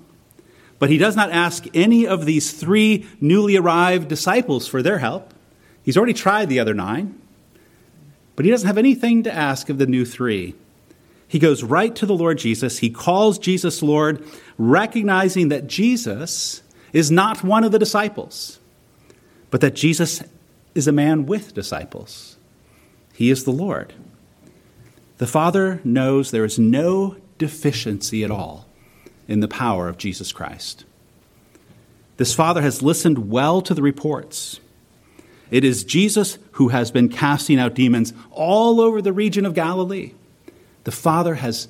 But 0.80 0.90
he 0.90 0.98
does 0.98 1.16
not 1.16 1.32
ask 1.32 1.66
any 1.74 2.06
of 2.06 2.26
these 2.26 2.52
three 2.52 3.08
newly 3.22 3.56
arrived 3.56 4.10
disciples 4.10 4.68
for 4.68 4.84
their 4.84 4.98
help. 4.98 5.34
He's 5.82 5.96
already 5.96 6.12
tried 6.12 6.50
the 6.50 6.60
other 6.60 6.74
nine, 6.74 7.18
but 8.36 8.44
he 8.44 8.52
doesn't 8.52 8.68
have 8.68 8.78
anything 8.78 9.24
to 9.24 9.34
ask 9.34 9.70
of 9.70 9.78
the 9.78 9.88
new 9.88 10.04
three. 10.04 10.56
He 11.30 11.40
goes 11.40 11.64
right 11.64 11.96
to 11.96 12.06
the 12.06 12.18
Lord 12.18 12.38
Jesus. 12.38 12.80
He 12.80 12.90
calls 12.90 13.40
Jesus 13.40 13.82
Lord, 13.82 14.22
recognizing 14.58 15.48
that 15.48 15.68
Jesus 15.68 16.64
is 16.92 17.10
not 17.10 17.46
one 17.46 17.64
of 17.64 17.72
the 17.72 17.80
disciples, 17.80 18.60
but 19.50 19.62
that 19.62 19.74
Jesus 19.74 20.22
is 20.76 20.86
a 20.86 20.92
man 20.92 21.26
with 21.26 21.54
disciples. 21.54 22.36
He 23.20 23.32
is 23.32 23.44
the 23.44 23.52
Lord. 23.52 23.92
The 25.18 25.28
Father 25.28 25.82
knows 25.84 26.32
there 26.32 26.46
is 26.46 26.58
no 26.58 27.18
deficiency 27.38 28.24
at 28.24 28.32
all 28.32 28.66
in 29.28 29.42
the 29.42 29.48
power 29.50 29.90
of 29.90 29.98
Jesus 29.98 30.32
Christ. 30.32 30.86
This 32.16 32.34
Father 32.34 32.62
has 32.62 32.82
listened 32.82 33.30
well 33.30 33.62
to 33.64 33.74
the 33.74 33.82
reports. 33.82 34.62
It 35.52 35.66
is 35.66 35.84
Jesus 35.84 36.38
who 36.54 36.70
has 36.70 36.92
been 36.92 37.10
casting 37.10 37.60
out 37.60 37.74
demons 37.74 38.14
all 38.32 38.80
over 38.80 39.02
the 39.02 39.12
region 39.12 39.46
of 39.46 39.54
Galilee. 39.54 40.14
The 40.86 40.94
Father 40.94 41.36
has 41.36 41.68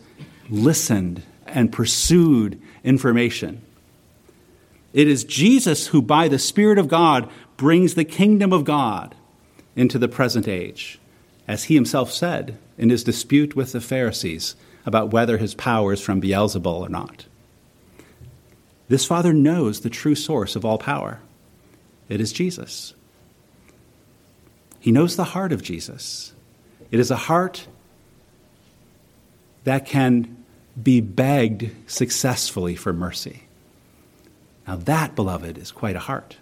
listened 0.51 1.23
and 1.47 1.73
pursued 1.73 2.61
information. 2.83 3.63
It 4.93 5.07
is 5.07 5.23
Jesus 5.23 5.87
who, 5.87 6.03
by 6.03 6.27
the 6.27 6.37
Spirit 6.37 6.77
of 6.77 6.87
God, 6.87 7.27
brings 7.57 7.95
the 7.95 8.05
kingdom 8.05 8.53
of 8.53 8.65
God 8.65 9.15
into 9.75 9.97
the 9.97 10.07
present 10.07 10.47
age 10.47 10.99
as 11.49 11.63
he 11.63 11.73
himself 11.73 12.11
said 12.11 12.55
in 12.77 12.91
his 12.91 13.03
dispute 13.03 13.55
with 13.55 13.71
the 13.71 13.81
Pharisees 13.81 14.55
about 14.85 15.11
whether 15.11 15.39
his 15.39 15.55
power 15.55 15.91
is 15.91 15.99
from 15.99 16.21
Beelzebul 16.21 16.81
or 16.81 16.89
not. 16.89 17.25
This 18.87 19.03
Father 19.03 19.33
knows 19.33 19.81
the 19.81 19.89
true 19.89 20.13
source 20.13 20.55
of 20.55 20.63
all 20.63 20.77
power. 20.77 21.19
It 22.07 22.21
is 22.21 22.31
Jesus. 22.31 22.93
He 24.79 24.91
knows 24.91 25.15
the 25.15 25.23
heart 25.23 25.51
of 25.51 25.63
Jesus. 25.63 26.33
It 26.91 26.99
is 26.99 27.09
a 27.09 27.15
heart 27.15 27.67
that 29.63 29.87
can 29.87 30.43
be 30.81 31.01
begged 31.01 31.71
successfully 31.89 32.75
for 32.75 32.93
mercy. 32.93 33.45
Now, 34.67 34.75
that, 34.75 35.15
beloved, 35.15 35.57
is 35.57 35.71
quite 35.71 35.95
a 35.95 35.99
heart. 35.99 36.37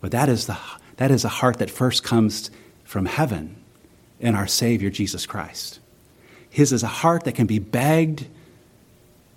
But 0.00 0.10
that 0.10 0.28
is, 0.28 0.46
the, 0.46 0.58
that 0.96 1.12
is 1.12 1.24
a 1.24 1.28
heart 1.28 1.58
that 1.58 1.70
first 1.70 2.02
comes 2.02 2.50
from 2.84 3.06
heaven 3.06 3.60
in 4.20 4.34
our 4.34 4.46
Savior 4.46 4.90
Jesus 4.90 5.26
Christ. 5.26 5.80
His 6.48 6.72
is 6.72 6.82
a 6.82 6.88
heart 6.88 7.24
that 7.24 7.34
can 7.34 7.46
be 7.46 7.58
begged 7.58 8.26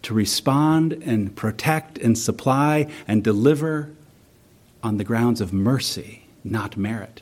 to 0.04 0.14
respond 0.14 0.94
and 0.94 1.36
protect 1.36 1.98
and 1.98 2.18
supply 2.18 2.88
and 3.08 3.24
deliver 3.24 3.92
on 4.84 4.98
the 4.98 5.04
grounds 5.04 5.42
of 5.42 5.52
mercy, 5.52 6.28
not 6.44 6.78
merit. 6.78 7.22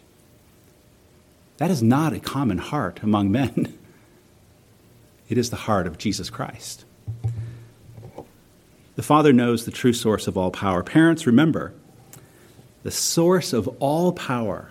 That 1.58 1.72
is 1.72 1.82
not 1.82 2.14
a 2.14 2.20
common 2.20 2.58
heart 2.58 3.00
among 3.02 3.32
men. 3.32 3.78
It 5.28 5.40
is 5.40 5.50
the 5.50 5.56
heart 5.56 5.88
of 5.88 5.98
Jesus 5.98 6.30
Christ. 6.30 6.86
The 8.96 9.02
Father 9.02 9.34
knows 9.34 9.66
the 9.66 9.72
true 9.72 9.94
source 9.94 10.28
of 10.28 10.38
all 10.38 10.52
power. 10.52 10.84
Parents, 10.84 11.26
remember 11.26 11.74
the 12.84 12.92
source 12.92 13.52
of 13.52 13.68
all 13.80 14.12
power 14.12 14.70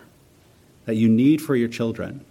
that 0.84 0.94
you 0.94 1.08
need 1.08 1.42
for 1.42 1.56
your 1.56 1.68
children. 1.68 2.24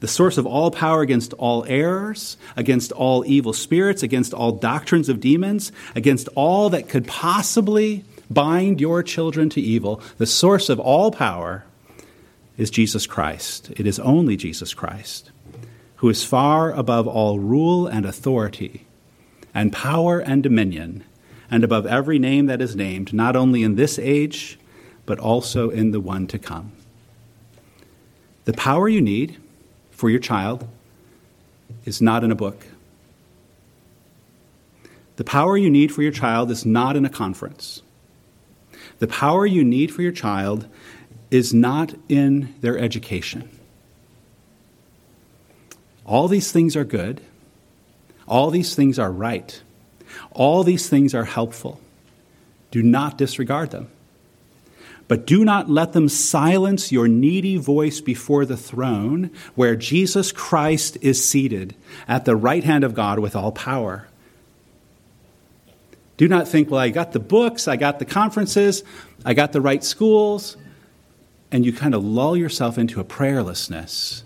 The 0.00 0.08
source 0.08 0.38
of 0.38 0.46
all 0.46 0.70
power 0.70 1.02
against 1.02 1.32
all 1.34 1.64
errors, 1.66 2.36
against 2.56 2.92
all 2.92 3.24
evil 3.26 3.52
spirits, 3.52 4.02
against 4.02 4.32
all 4.32 4.52
doctrines 4.52 5.08
of 5.08 5.20
demons, 5.20 5.72
against 5.96 6.28
all 6.36 6.70
that 6.70 6.88
could 6.88 7.06
possibly 7.06 8.04
bind 8.30 8.80
your 8.80 9.02
children 9.02 9.50
to 9.50 9.60
evil. 9.60 10.00
The 10.18 10.26
source 10.26 10.68
of 10.68 10.78
all 10.78 11.10
power 11.10 11.64
is 12.56 12.70
Jesus 12.70 13.06
Christ. 13.06 13.72
It 13.76 13.86
is 13.86 13.98
only 13.98 14.36
Jesus 14.36 14.72
Christ, 14.72 15.30
who 15.96 16.08
is 16.08 16.24
far 16.24 16.72
above 16.72 17.08
all 17.08 17.40
rule 17.40 17.86
and 17.86 18.06
authority, 18.06 18.86
and 19.52 19.72
power 19.72 20.20
and 20.20 20.42
dominion, 20.42 21.02
and 21.50 21.64
above 21.64 21.86
every 21.86 22.20
name 22.20 22.46
that 22.46 22.60
is 22.60 22.76
named, 22.76 23.12
not 23.12 23.34
only 23.34 23.64
in 23.64 23.74
this 23.74 23.98
age, 23.98 24.58
but 25.06 25.18
also 25.18 25.70
in 25.70 25.90
the 25.90 26.00
one 26.00 26.26
to 26.28 26.38
come. 26.38 26.72
The 28.44 28.52
power 28.52 28.88
you 28.88 29.00
need 29.00 29.38
for 29.98 30.08
your 30.08 30.20
child 30.20 30.66
is 31.84 32.00
not 32.00 32.22
in 32.22 32.30
a 32.30 32.36
book. 32.36 32.64
The 35.16 35.24
power 35.24 35.56
you 35.56 35.68
need 35.68 35.92
for 35.92 36.02
your 36.02 36.12
child 36.12 36.52
is 36.52 36.64
not 36.64 36.94
in 36.94 37.04
a 37.04 37.10
conference. 37.10 37.82
The 39.00 39.08
power 39.08 39.44
you 39.44 39.64
need 39.64 39.92
for 39.92 40.02
your 40.02 40.12
child 40.12 40.68
is 41.32 41.52
not 41.52 41.94
in 42.08 42.54
their 42.60 42.78
education. 42.78 43.48
All 46.06 46.28
these 46.28 46.52
things 46.52 46.76
are 46.76 46.84
good. 46.84 47.20
All 48.28 48.50
these 48.50 48.76
things 48.76 49.00
are 49.00 49.10
right. 49.10 49.60
All 50.30 50.62
these 50.62 50.88
things 50.88 51.12
are 51.12 51.24
helpful. 51.24 51.80
Do 52.70 52.84
not 52.84 53.18
disregard 53.18 53.72
them. 53.72 53.90
But 55.08 55.26
do 55.26 55.42
not 55.44 55.70
let 55.70 55.94
them 55.94 56.08
silence 56.08 56.92
your 56.92 57.08
needy 57.08 57.56
voice 57.56 58.00
before 58.00 58.44
the 58.44 58.58
throne 58.58 59.30
where 59.54 59.74
Jesus 59.74 60.30
Christ 60.30 60.98
is 61.00 61.26
seated 61.26 61.74
at 62.06 62.26
the 62.26 62.36
right 62.36 62.62
hand 62.62 62.84
of 62.84 62.94
God 62.94 63.18
with 63.18 63.34
all 63.34 63.50
power. 63.50 64.06
Do 66.18 66.28
not 66.28 66.46
think, 66.46 66.70
well, 66.70 66.80
I 66.80 66.90
got 66.90 67.12
the 67.12 67.20
books, 67.20 67.66
I 67.66 67.76
got 67.76 67.98
the 68.00 68.04
conferences, 68.04 68.84
I 69.24 69.32
got 69.34 69.52
the 69.52 69.60
right 69.60 69.82
schools, 69.82 70.56
and 71.50 71.64
you 71.64 71.72
kind 71.72 71.94
of 71.94 72.04
lull 72.04 72.36
yourself 72.36 72.76
into 72.76 73.00
a 73.00 73.04
prayerlessness 73.04 74.22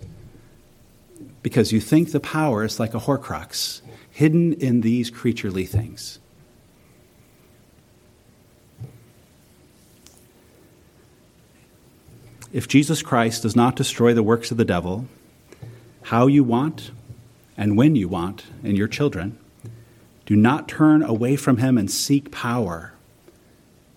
because 1.43 1.71
you 1.73 1.81
think 1.81 2.11
the 2.11 2.21
power 2.21 2.65
is 2.65 2.81
like 2.81 2.95
a 2.95 3.01
horcrux 3.01 3.83
hidden 4.11 4.53
in 4.55 4.81
these 4.81 5.11
creaturely 5.11 5.67
things. 5.67 6.19
If 12.52 12.68
Jesus 12.68 13.00
Christ 13.00 13.42
does 13.42 13.56
not 13.56 13.76
destroy 13.76 14.12
the 14.12 14.23
works 14.23 14.50
of 14.50 14.59
the 14.59 14.64
devil, 14.64 15.06
how 16.02 16.26
you 16.26 16.44
want 16.44 16.90
and 17.56 17.76
when 17.76 17.97
you 17.97 18.09
want 18.09 18.44
in 18.62 18.76
your 18.76 18.88
children, 18.88 19.38
do 20.27 20.37
not 20.37 20.68
turn 20.68 21.03
away 21.03 21.37
from 21.37 21.57
him 21.57 21.79
and 21.79 21.90
seek 21.90 22.31
power 22.31 22.92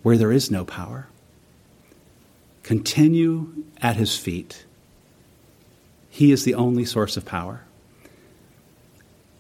where 0.04 0.18
there 0.18 0.32
is 0.32 0.50
no 0.50 0.64
power. 0.64 1.08
Continue 2.64 3.66
at 3.82 3.98
his 3.98 4.18
feet. 4.18 4.66
He 6.10 6.32
is 6.32 6.46
the 6.46 6.54
only 6.54 6.86
source 6.86 7.18
of 7.18 7.26
power. 7.26 7.62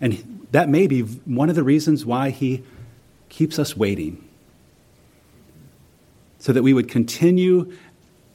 And 0.01 0.47
that 0.51 0.67
may 0.69 0.87
be 0.87 1.01
one 1.01 1.49
of 1.49 1.55
the 1.55 1.63
reasons 1.63 2.05
why 2.05 2.31
he 2.31 2.63
keeps 3.29 3.57
us 3.57 3.77
waiting. 3.77 4.27
So 6.39 6.51
that 6.51 6.63
we 6.63 6.73
would 6.73 6.89
continue 6.89 7.71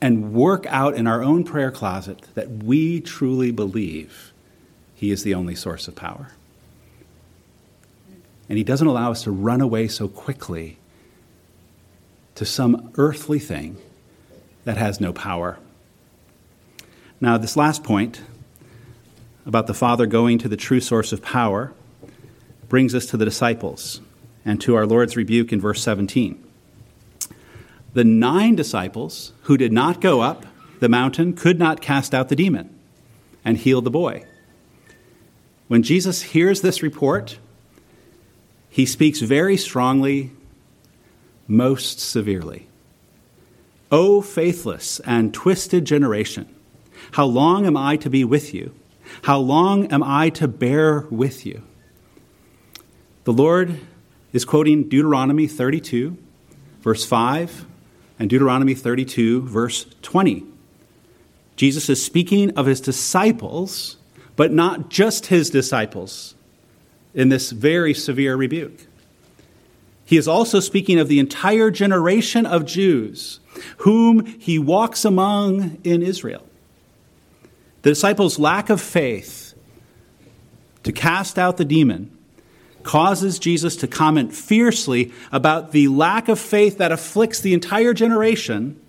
and 0.01 0.33
work 0.33 0.67
out 0.67 0.95
in 0.95 1.07
our 1.07 1.23
own 1.23 1.45
prayer 1.45 1.71
closet 1.71 2.23
that 2.35 2.49
we 2.49 3.01
truly 3.01 3.51
believe 3.51 4.33
he 5.01 5.11
is 5.11 5.23
the 5.23 5.33
only 5.33 5.55
source 5.55 5.89
of 5.89 5.97
power. 5.97 6.33
And 8.51 8.59
He 8.59 8.65
doesn't 8.65 8.87
allow 8.87 9.13
us 9.13 9.23
to 9.23 9.31
run 9.31 9.63
away 9.63 9.89
so 9.89 10.09
quickly 10.09 10.77
to 12.35 12.45
some 12.45 12.93
earthly 12.99 13.39
thing 13.39 13.79
that 14.65 14.77
has 14.77 15.01
no 15.01 15.15
power. 15.15 15.59
Now, 17.19 17.39
this 17.39 17.57
last 17.57 17.83
point 17.83 18.21
about 19.47 19.69
the 19.69 19.73
Father 19.73 20.05
going 20.05 20.37
to 20.37 20.49
the 20.51 20.57
true 20.57 20.81
source 20.81 21.15
of 21.15 21.23
power 21.23 21.73
brings 22.69 22.95
us 22.95 23.07
to 23.07 23.17
the 23.17 23.25
disciples 23.25 24.03
and 24.45 24.61
to 24.61 24.75
our 24.75 24.85
Lord's 24.85 25.17
rebuke 25.17 25.51
in 25.51 25.63
verse 25.63 25.83
17. 25.83 26.45
The 27.93 28.05
nine 28.05 28.55
disciples 28.55 29.33
who 29.43 29.57
did 29.57 29.73
not 29.73 30.01
go 30.01 30.21
up 30.21 30.47
the 30.81 30.89
mountain 30.89 31.35
could 31.35 31.59
not 31.59 31.81
cast 31.81 32.15
out 32.15 32.29
the 32.29 32.37
demon 32.37 32.75
and 33.45 33.57
heal 33.57 33.83
the 33.83 33.91
boy. 33.91 34.25
When 35.69 35.83
Jesus 35.83 36.23
hears 36.23 36.63
this 36.63 36.83
report, 36.83 37.39
he 38.69 38.87
speaks 38.87 39.21
very 39.21 39.57
strongly, 39.57 40.31
most 41.47 42.01
severely. 42.01 42.67
O 43.91 44.23
faithless 44.23 45.01
and 45.01 45.35
twisted 45.35 45.85
generation, 45.85 46.49
how 47.13 47.27
long 47.27 47.67
am 47.67 47.77
I 47.77 47.97
to 47.97 48.11
be 48.11 48.25
with 48.25 48.55
you? 48.55 48.75
How 49.23 49.39
long 49.39 49.93
am 49.93 50.03
I 50.03 50.31
to 50.31 50.47
bear 50.49 51.07
with 51.11 51.45
you? 51.45 51.63
The 53.25 53.33
Lord 53.33 53.81
is 54.33 54.45
quoting 54.45 54.89
Deuteronomy 54.89 55.47
32, 55.47 56.17
verse 56.81 57.05
5, 57.05 57.67
and 58.21 58.29
Deuteronomy 58.29 58.75
32, 58.75 59.49
verse 59.49 59.87
20. 60.03 60.45
Jesus 61.57 61.89
is 61.89 62.05
speaking 62.05 62.51
of 62.57 62.67
his 62.67 62.81
disciples, 62.81 63.97
but 64.37 64.53
not 64.53 64.91
just 64.91 65.27
his 65.27 65.49
disciples 65.49 66.35
in 67.15 67.31
this 67.31 67.51
very 67.51 67.95
severe 67.95 68.37
rebuke. 68.37 68.87
He 70.05 70.19
is 70.19 70.29
also 70.29 70.61
speaking 70.61 70.99
of 70.99 71.09
the 71.09 71.19
entire 71.19 71.71
generation 71.71 72.45
of 72.45 72.67
Jews 72.67 73.41
whom 73.79 74.25
he 74.25 74.59
walks 74.59 75.05
among 75.05 75.79
in 75.83 76.03
Israel. 76.03 76.47
The 77.83 77.91
disciples' 77.91 78.39
lack 78.39 78.69
of 78.71 78.81
faith 78.81 79.55
to 80.83 80.93
cast 80.93 81.39
out 81.39 81.57
the 81.57 81.65
demon 81.65 82.17
causes 82.83 83.39
Jesus 83.39 83.77
to 83.77 83.87
comment 83.87 84.35
fiercely 84.35 85.13
about 85.33 85.73
the 85.73 85.89
lack 85.89 86.29
of 86.29 86.39
faith 86.39 86.79
that 86.79 86.93
afflicts 86.93 87.41
the 87.41 87.55
entire 87.55 87.95
generation 87.95 88.81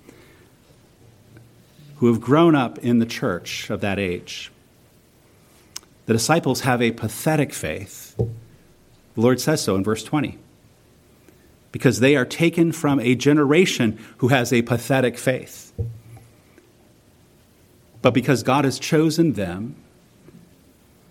who 1.98 2.08
have 2.08 2.20
grown 2.20 2.56
up 2.56 2.80
in 2.80 3.00
the 3.00 3.06
church 3.06 3.70
of 3.70 3.82
that 3.82 4.00
age. 4.00 4.52
The 6.08 6.14
disciples 6.14 6.62
have 6.62 6.82
a 6.82 6.92
pathetic 6.92 7.54
faith. 7.54 8.16
The 8.18 9.22
Lord 9.22 9.40
says 9.40 9.62
so 9.62 9.76
in 9.76 9.84
verse 9.84 10.04
20. 10.04 10.38
Because 11.72 12.00
they 12.00 12.16
are 12.16 12.26
taken 12.26 12.72
from 12.72 13.00
a 13.00 13.16
generation 13.16 14.00
who 14.18 14.30
has 14.30 14.52
a 14.52 14.62
pathetic 14.64 15.18
faith. 15.18 15.72
But 18.02 18.14
because 18.14 18.44
God 18.44 18.66
has 18.66 18.80
chosen 18.80 19.34
them, 19.34 19.76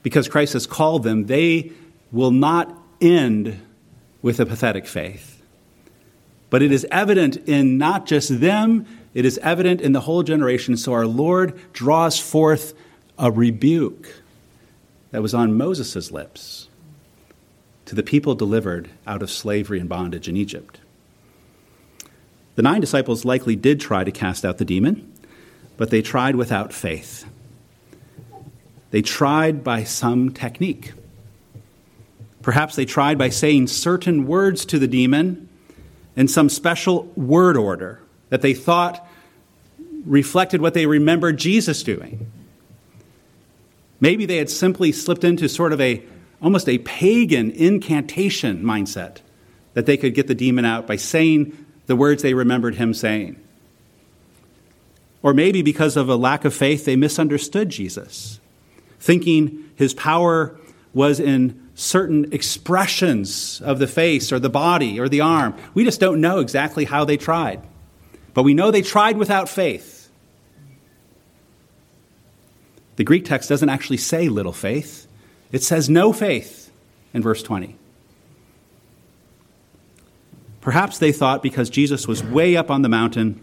because 0.02 0.28
Christ 0.28 0.54
has 0.54 0.66
called 0.66 1.02
them, 1.02 1.26
they 1.26 1.72
will 2.12 2.30
not 2.30 2.76
end 3.00 3.60
with 4.22 4.40
a 4.40 4.46
pathetic 4.46 4.86
faith. 4.86 5.42
But 6.50 6.62
it 6.62 6.72
is 6.72 6.86
evident 6.90 7.36
in 7.48 7.78
not 7.78 8.06
just 8.06 8.40
them, 8.40 8.86
it 9.14 9.24
is 9.24 9.38
evident 9.38 9.80
in 9.80 9.92
the 9.92 10.00
whole 10.00 10.22
generation. 10.22 10.76
So 10.76 10.92
our 10.92 11.06
Lord 11.06 11.58
draws 11.72 12.18
forth 12.18 12.74
a 13.18 13.30
rebuke 13.30 14.22
that 15.10 15.22
was 15.22 15.34
on 15.34 15.56
Moses' 15.56 16.10
lips 16.10 16.68
to 17.86 17.94
the 17.94 18.02
people 18.02 18.34
delivered 18.34 18.88
out 19.06 19.22
of 19.22 19.30
slavery 19.30 19.80
and 19.80 19.88
bondage 19.88 20.28
in 20.28 20.36
Egypt. 20.36 20.80
The 22.54 22.62
nine 22.62 22.80
disciples 22.80 23.24
likely 23.24 23.56
did 23.56 23.80
try 23.80 24.04
to 24.04 24.12
cast 24.12 24.44
out 24.44 24.58
the 24.58 24.64
demon, 24.64 25.12
but 25.76 25.90
they 25.90 26.02
tried 26.02 26.36
without 26.36 26.72
faith. 26.72 27.24
They 28.90 29.02
tried 29.02 29.64
by 29.64 29.84
some 29.84 30.30
technique. 30.30 30.92
Perhaps 32.42 32.76
they 32.76 32.84
tried 32.84 33.18
by 33.18 33.28
saying 33.28 33.66
certain 33.66 34.26
words 34.26 34.64
to 34.66 34.78
the 34.78 34.88
demon 34.88 35.48
in 36.16 36.28
some 36.28 36.48
special 36.48 37.04
word 37.16 37.56
order 37.56 38.00
that 38.30 38.42
they 38.42 38.54
thought 38.54 39.06
reflected 40.04 40.60
what 40.60 40.74
they 40.74 40.86
remembered 40.86 41.38
Jesus 41.38 41.82
doing. 41.82 42.30
Maybe 44.00 44.24
they 44.24 44.38
had 44.38 44.48
simply 44.48 44.92
slipped 44.92 45.24
into 45.24 45.48
sort 45.48 45.72
of 45.72 45.80
a 45.80 46.02
almost 46.40 46.68
a 46.68 46.78
pagan 46.78 47.50
incantation 47.50 48.62
mindset 48.62 49.18
that 49.74 49.84
they 49.84 49.98
could 49.98 50.14
get 50.14 50.26
the 50.26 50.34
demon 50.34 50.64
out 50.64 50.86
by 50.86 50.96
saying 50.96 51.66
the 51.86 51.96
words 51.96 52.22
they 52.22 52.32
remembered 52.32 52.76
him 52.76 52.94
saying. 52.94 53.38
Or 55.22 55.34
maybe 55.34 55.60
because 55.60 55.98
of 55.98 56.08
a 56.08 56.16
lack 56.16 56.46
of 56.46 56.54
faith, 56.54 56.86
they 56.86 56.96
misunderstood 56.96 57.68
Jesus, 57.68 58.40
thinking 58.98 59.70
his 59.76 59.92
power 59.92 60.58
was 60.94 61.20
in 61.20 61.69
certain 61.80 62.30
expressions 62.32 63.60
of 63.62 63.78
the 63.78 63.86
face 63.86 64.32
or 64.32 64.38
the 64.38 64.50
body 64.50 65.00
or 65.00 65.08
the 65.08 65.22
arm. 65.22 65.54
We 65.72 65.84
just 65.84 65.98
don't 65.98 66.20
know 66.20 66.40
exactly 66.40 66.84
how 66.84 67.04
they 67.04 67.16
tried. 67.16 67.62
But 68.34 68.42
we 68.42 68.54
know 68.54 68.70
they 68.70 68.82
tried 68.82 69.16
without 69.16 69.48
faith. 69.48 70.10
The 72.96 73.04
Greek 73.04 73.24
text 73.24 73.48
doesn't 73.48 73.68
actually 73.68 73.96
say 73.96 74.28
little 74.28 74.52
faith, 74.52 75.06
it 75.52 75.62
says 75.62 75.88
no 75.88 76.12
faith 76.12 76.70
in 77.14 77.22
verse 77.22 77.42
20. 77.42 77.76
Perhaps 80.60 80.98
they 80.98 81.10
thought 81.10 81.42
because 81.42 81.70
Jesus 81.70 82.06
was 82.06 82.22
way 82.22 82.56
up 82.56 82.70
on 82.70 82.82
the 82.82 82.90
mountain, 82.90 83.42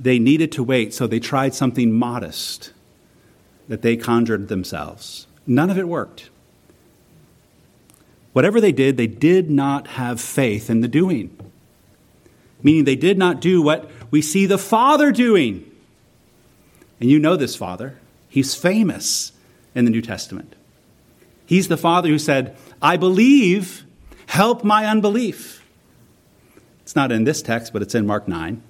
they 0.00 0.20
needed 0.20 0.52
to 0.52 0.62
wait, 0.62 0.94
so 0.94 1.08
they 1.08 1.18
tried 1.18 1.52
something 1.52 1.92
modest 1.92 2.72
that 3.66 3.82
they 3.82 3.96
conjured 3.96 4.46
themselves. 4.46 5.26
None 5.44 5.68
of 5.68 5.76
it 5.76 5.88
worked. 5.88 6.30
Whatever 8.32 8.60
they 8.60 8.72
did, 8.72 8.96
they 8.96 9.06
did 9.06 9.50
not 9.50 9.88
have 9.88 10.20
faith 10.20 10.70
in 10.70 10.80
the 10.80 10.88
doing, 10.88 11.36
meaning 12.62 12.84
they 12.84 12.96
did 12.96 13.18
not 13.18 13.40
do 13.40 13.60
what 13.62 13.90
we 14.10 14.22
see 14.22 14.46
the 14.46 14.58
Father 14.58 15.10
doing. 15.10 15.68
And 17.00 17.10
you 17.10 17.18
know 17.18 17.36
this 17.36 17.56
Father. 17.56 17.98
He's 18.28 18.54
famous 18.54 19.32
in 19.74 19.84
the 19.84 19.90
New 19.90 20.02
Testament. 20.02 20.54
He's 21.46 21.68
the 21.68 21.76
Father 21.76 22.08
who 22.08 22.18
said, 22.18 22.56
I 22.82 22.96
believe, 22.96 23.84
help 24.26 24.64
my 24.64 24.84
unbelief. 24.84 25.64
It's 26.82 26.94
not 26.94 27.10
in 27.10 27.24
this 27.24 27.42
text, 27.42 27.72
but 27.72 27.82
it's 27.82 27.94
in 27.94 28.06
Mark 28.06 28.28
9. 28.28 28.62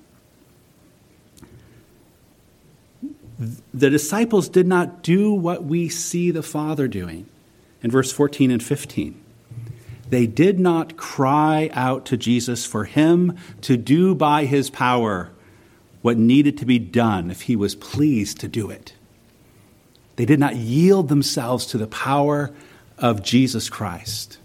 The 3.73 3.91
disciples 3.91 4.49
did 4.49 4.67
not 4.67 5.03
do 5.03 5.33
what 5.33 5.65
we 5.65 5.89
see 5.89 6.31
the 6.31 6.43
Father 6.43 6.89
doing 6.89 7.27
in 7.83 7.91
verse 7.91 8.11
14 8.11 8.51
and 8.51 8.63
15. 8.63 9.21
They 10.11 10.27
did 10.27 10.59
not 10.59 10.97
cry 10.97 11.71
out 11.73 12.07
to 12.07 12.17
Jesus 12.17 12.65
for 12.65 12.85
him 12.85 13.37
to 13.63 13.77
do 13.77 14.15
by 14.15 14.45
his 14.45 14.71
power 14.71 15.31
what 16.01 16.17
needed 16.17 16.57
to 16.59 16.65
be 16.65 16.79
done 16.79 17.31
if 17.31 17.43
he 17.43 17.57
was 17.57 17.75
pleased 17.75 18.41
to 18.41 18.49
do 18.49 18.71
it. 18.71 18.95
They 20.17 20.25
did 20.25 20.41
not 20.41 20.57
yield 20.57 21.09
themselves 21.09 21.67
to 21.67 21.79
the 21.79 21.87
power 21.87 22.51
of 22.97 23.23
Jesus 23.23 23.69
Christ. 23.69 24.39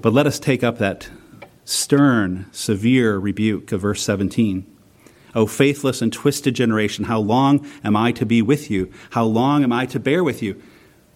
But 0.00 0.12
let 0.12 0.26
us 0.26 0.38
take 0.38 0.62
up 0.62 0.78
that 0.78 1.08
stern, 1.64 2.46
severe 2.52 3.18
rebuke 3.18 3.72
of 3.72 3.80
verse 3.80 4.02
17. 4.02 4.66
O 5.34 5.46
faithless 5.46 6.02
and 6.02 6.12
twisted 6.12 6.54
generation, 6.54 7.04
how 7.04 7.18
long 7.18 7.66
am 7.82 7.96
I 7.96 8.12
to 8.12 8.26
be 8.26 8.42
with 8.42 8.70
you? 8.70 8.92
How 9.10 9.24
long 9.24 9.62
am 9.62 9.72
I 9.72 9.86
to 9.86 10.00
bear 10.00 10.22
with 10.22 10.42
you? 10.42 10.60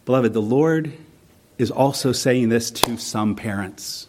Beloved, 0.06 0.32
the 0.32 0.40
Lord 0.40 0.92
is 1.58 1.70
also 1.70 2.12
saying 2.12 2.48
this 2.48 2.70
to 2.70 2.96
some 2.96 3.34
parents. 3.34 4.06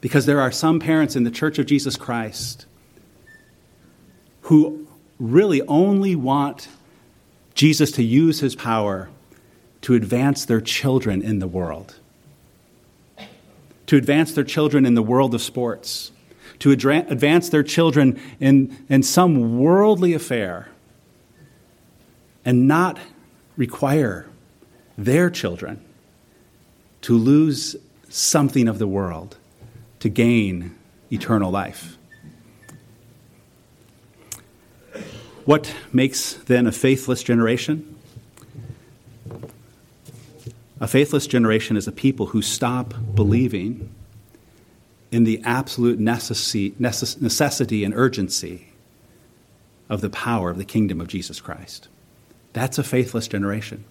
Because 0.00 0.24
there 0.24 0.40
are 0.40 0.50
some 0.50 0.80
parents 0.80 1.14
in 1.14 1.24
the 1.24 1.30
Church 1.30 1.58
of 1.58 1.66
Jesus 1.66 1.96
Christ 1.96 2.64
who 4.42 4.88
really 5.18 5.60
only 5.62 6.16
want 6.16 6.68
Jesus 7.54 7.92
to 7.92 8.02
use 8.02 8.40
his 8.40 8.56
power 8.56 9.10
to 9.82 9.94
advance 9.94 10.46
their 10.46 10.62
children 10.62 11.20
in 11.20 11.38
the 11.38 11.46
world, 11.46 11.96
to 13.86 13.96
advance 13.96 14.32
their 14.32 14.44
children 14.44 14.86
in 14.86 14.94
the 14.94 15.02
world 15.02 15.34
of 15.34 15.42
sports, 15.42 16.12
to 16.60 16.70
advance 16.70 17.50
their 17.50 17.62
children 17.62 18.18
in, 18.40 18.84
in 18.88 19.02
some 19.02 19.58
worldly 19.58 20.14
affair, 20.14 20.68
and 22.42 22.66
not 22.66 22.98
require 23.60 24.26
their 24.96 25.28
children 25.28 25.84
to 27.02 27.16
lose 27.16 27.76
something 28.08 28.66
of 28.66 28.78
the 28.78 28.86
world 28.86 29.36
to 29.98 30.08
gain 30.08 30.74
eternal 31.12 31.50
life. 31.50 31.98
What 35.44 35.74
makes 35.92 36.32
then 36.32 36.66
a 36.66 36.72
faithless 36.72 37.22
generation? 37.22 37.96
A 40.80 40.88
faithless 40.88 41.26
generation 41.26 41.76
is 41.76 41.86
a 41.86 41.92
people 41.92 42.26
who 42.26 42.40
stop 42.40 42.94
believing 43.14 43.94
in 45.12 45.24
the 45.24 45.42
absolute 45.44 45.98
necessity 46.00 47.84
and 47.84 47.94
urgency 47.94 48.68
of 49.90 50.00
the 50.00 50.08
power 50.08 50.48
of 50.48 50.56
the 50.56 50.64
kingdom 50.64 50.98
of 50.98 51.08
Jesus 51.08 51.42
Christ. 51.42 51.88
That's 52.52 52.78
a 52.78 52.84
faithless 52.84 53.28
generation. 53.28 53.84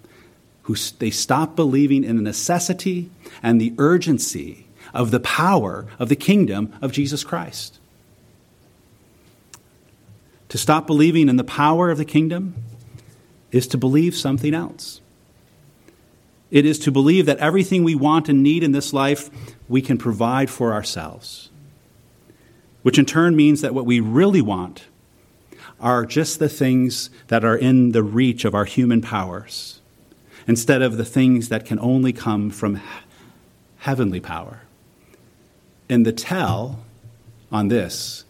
Who 0.64 0.76
they 1.00 1.10
stop 1.10 1.56
believing 1.56 2.04
in 2.04 2.18
the 2.18 2.22
necessity 2.22 3.10
and 3.42 3.60
the 3.60 3.74
urgency 3.78 4.68
of 4.94 5.12
the 5.12 5.20
power 5.20 5.88
of 5.98 6.10
the 6.10 6.16
kingdom 6.16 6.74
of 6.82 6.92
Jesus 6.92 7.24
Christ. 7.24 7.80
To 10.50 10.58
stop 10.58 10.88
believing 10.88 11.30
in 11.30 11.38
the 11.38 11.44
power 11.44 11.92
of 11.92 11.98
the 11.98 12.06
kingdom 12.06 12.56
is 13.52 13.68
to 13.68 13.78
believe 13.78 14.16
something 14.16 14.54
else. 14.54 15.02
It 16.52 16.66
is 16.66 16.80
to 16.80 16.92
believe 16.92 17.28
that 17.28 17.38
everything 17.38 17.84
we 17.84 17.94
want 17.96 18.30
and 18.30 18.42
need 18.42 18.64
in 18.64 18.72
this 18.72 18.92
life 18.92 19.30
we 19.68 19.82
can 19.82 19.98
provide 19.98 20.50
for 20.50 20.74
ourselves, 20.74 21.52
which 22.82 22.98
in 22.98 23.06
turn 23.06 23.36
means 23.36 23.62
that 23.62 23.76
what 23.76 23.86
we 23.86 24.00
really 24.00 24.42
want 24.42 24.86
are 25.80 26.06
just 26.06 26.40
the 26.40 26.50
things 26.50 27.10
that 27.28 27.46
are 27.46 27.56
in 27.56 27.92
the 27.92 28.04
reach 28.04 28.46
of 28.46 28.54
our 28.54 28.66
human 28.66 29.02
powers, 29.02 29.82
instead 30.48 30.82
of 30.82 30.98
the 30.98 31.06
things 31.06 31.50
that 31.50 31.66
can 31.66 31.80
only 31.80 32.12
come 32.14 32.50
from 32.50 32.82
heavenly 33.78 34.20
power. 34.20 34.62
And 35.90 36.06
the 36.06 36.12
tell 36.12 36.80
on 37.52 37.70
this 37.70 38.26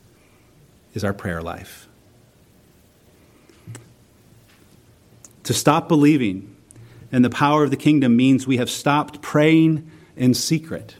is 0.93 1.03
our 1.03 1.13
prayer 1.13 1.41
life. 1.41 1.87
To 5.43 5.53
stop 5.53 5.87
believing 5.87 6.55
in 7.11 7.23
the 7.23 7.29
power 7.29 7.63
of 7.63 7.71
the 7.71 7.77
kingdom 7.77 8.15
means 8.15 8.45
we 8.45 8.57
have 8.57 8.69
stopped 8.69 9.21
praying 9.21 9.89
in 10.15 10.33
secret. 10.35 10.95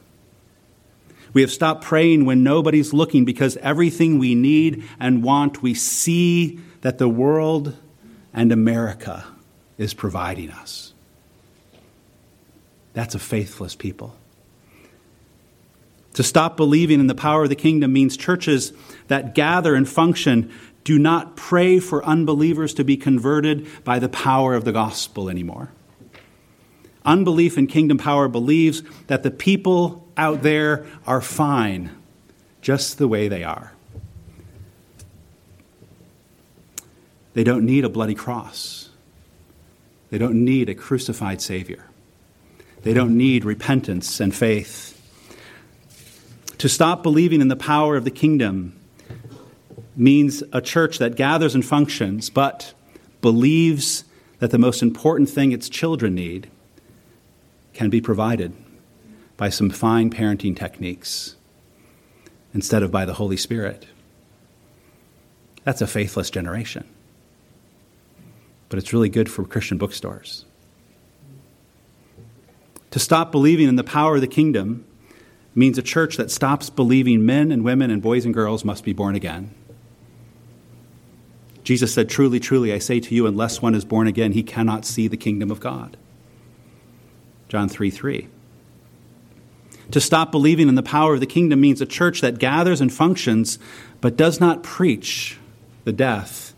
We 1.34 1.42
have 1.42 1.52
stopped 1.52 1.84
praying 1.84 2.26
when 2.26 2.44
nobody's 2.44 2.94
looking 2.94 3.26
because 3.26 3.58
everything 3.58 4.18
we 4.18 4.36
need 4.36 4.84
and 5.00 5.24
want, 5.24 5.62
we 5.62 5.74
see 5.74 6.60
that 6.82 6.98
the 6.98 7.10
world 7.10 7.76
and 8.34 8.52
America 8.52 9.26
is 9.78 9.94
providing 9.94 10.52
us. 10.52 10.94
That's 12.94 13.16
a 13.16 13.20
faithless 13.20 13.76
people. 13.76 14.16
To 16.14 16.24
stop 16.24 16.58
believing 16.58 17.00
in 17.00 17.08
the 17.08 17.16
power 17.16 17.44
of 17.44 17.50
the 17.50 17.56
kingdom 17.56 17.94
means 17.94 18.18
churches 18.18 18.74
that 19.08 19.36
gather 19.36 19.76
and 19.76 19.88
function 19.88 20.52
do 20.84 20.98
not 20.98 21.36
pray 21.36 21.80
for 21.80 22.04
unbelievers 22.04 22.74
to 22.74 22.84
be 22.84 22.98
converted 22.98 23.68
by 23.84 24.00
the 24.00 24.10
power 24.10 24.56
of 24.56 24.66
the 24.66 24.72
gospel 24.72 25.30
anymore. 25.30 25.70
Unbelief 27.06 27.58
in 27.58 27.68
kingdom 27.68 27.98
power 27.98 28.28
believes 28.28 28.84
that 29.08 29.24
the 29.24 29.32
people 29.32 30.08
out 30.18 30.44
there 30.44 30.86
are 31.08 31.22
fine 31.22 31.92
just 32.62 32.98
the 32.98 33.08
way 33.08 33.28
they 33.28 33.44
are. 33.44 33.74
They 37.34 37.44
don't 37.44 37.66
need 37.66 37.86
a 37.86 37.90
bloody 37.90 38.16
cross. 38.16 38.90
They 40.10 40.18
don't 40.18 40.44
need 40.44 40.70
a 40.70 40.76
crucified 40.76 41.42
Savior. 41.42 41.86
They 42.82 42.94
don't 42.94 43.18
need 43.18 43.46
repentance 43.46 44.20
and 44.20 44.36
faith. 44.36 44.96
To 46.58 46.68
stop 46.68 47.04
believing 47.04 47.40
in 47.40 47.48
the 47.48 47.56
power 47.56 47.96
of 47.96 48.04
the 48.04 48.12
kingdom 48.12 48.78
means 49.96 50.44
a 50.52 50.62
church 50.62 50.98
that 50.98 51.16
gathers 51.16 51.56
and 51.56 51.64
functions, 51.64 52.30
but 52.30 52.74
believes 53.22 54.04
that 54.40 54.52
the 54.52 54.58
most 54.58 54.82
important 54.82 55.30
thing 55.30 55.52
its 55.52 55.70
children 55.70 56.16
need 56.16 56.50
can 57.80 57.90
be 57.90 58.02
provided 58.02 58.52
by 59.38 59.48
some 59.48 59.70
fine 59.70 60.10
parenting 60.10 60.54
techniques 60.54 61.38
instead 62.54 62.84
of 62.84 62.92
by 62.92 63.06
the 63.06 63.14
Holy 63.14 63.38
Spirit. 63.38 63.88
That's 65.64 65.80
a 65.80 65.88
faithless 65.88 66.30
generation. 66.30 66.86
But 68.68 68.80
it's 68.80 68.92
really 68.92 69.08
good 69.08 69.32
for 69.32 69.46
Christian 69.46 69.78
bookstores. 69.78 70.44
To 72.92 73.00
stop 73.00 73.32
believing 73.32 73.70
in 73.70 73.78
the 73.78 73.84
power 73.86 74.16
of 74.16 74.22
the 74.22 74.28
kingdom 74.28 74.84
means 75.56 75.78
a 75.78 75.82
church 75.82 76.18
that 76.18 76.32
stops 76.32 76.70
believing 76.70 77.26
men 77.26 77.50
and 77.50 77.64
women 77.64 77.92
and 77.92 78.02
boys 78.02 78.26
and 78.26 78.34
girls 78.34 78.66
must 78.66 78.84
be 78.84 78.92
born 78.92 79.16
again. 79.16 79.56
Jesus 81.64 81.94
said, 81.94 82.10
Truly, 82.10 82.42
truly, 82.42 82.74
I 82.74 82.80
say 82.80 83.00
to 83.00 83.16
you, 83.16 83.26
unless 83.26 83.62
one 83.62 83.74
is 83.74 83.86
born 83.86 84.06
again, 84.06 84.34
he 84.34 84.44
cannot 84.44 84.84
see 84.84 85.08
the 85.08 85.16
kingdom 85.16 85.50
of 85.50 85.62
God. 85.62 85.96
John 87.50 87.68
3 87.68 87.90
3. 87.90 88.28
To 89.92 90.00
stop 90.00 90.32
believing 90.32 90.70
in 90.70 90.76
the 90.76 90.84
power 90.84 91.16
of 91.16 91.20
the 91.20 91.26
kingdom 91.26 91.60
means 91.60 91.82
a 91.82 91.86
church 91.86 92.22
that 92.22 92.38
gathers 92.38 92.80
and 92.80 92.94
functions, 92.94 93.58
but 94.02 94.16
does 94.16 94.40
not 94.40 94.64
preach 94.64 95.38
the 95.84 95.92
death 95.92 96.54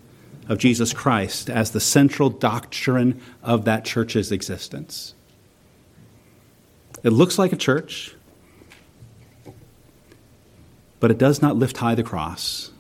of 0.50 0.58
Jesus 0.58 0.92
Christ 0.92 1.50
as 1.50 1.72
the 1.72 1.80
central 1.80 2.30
doctrine 2.30 3.22
of 3.42 3.64
that 3.66 3.86
church's 3.86 4.34
existence. 4.34 5.14
It 7.04 7.12
looks 7.12 7.40
like 7.40 7.54
a 7.54 7.58
church, 7.58 8.14
but 11.00 11.10
it 11.10 11.18
does 11.18 11.42
not 11.42 11.56
lift 11.56 11.78
high 11.78 11.96
the 11.96 12.04
cross. 12.04 12.72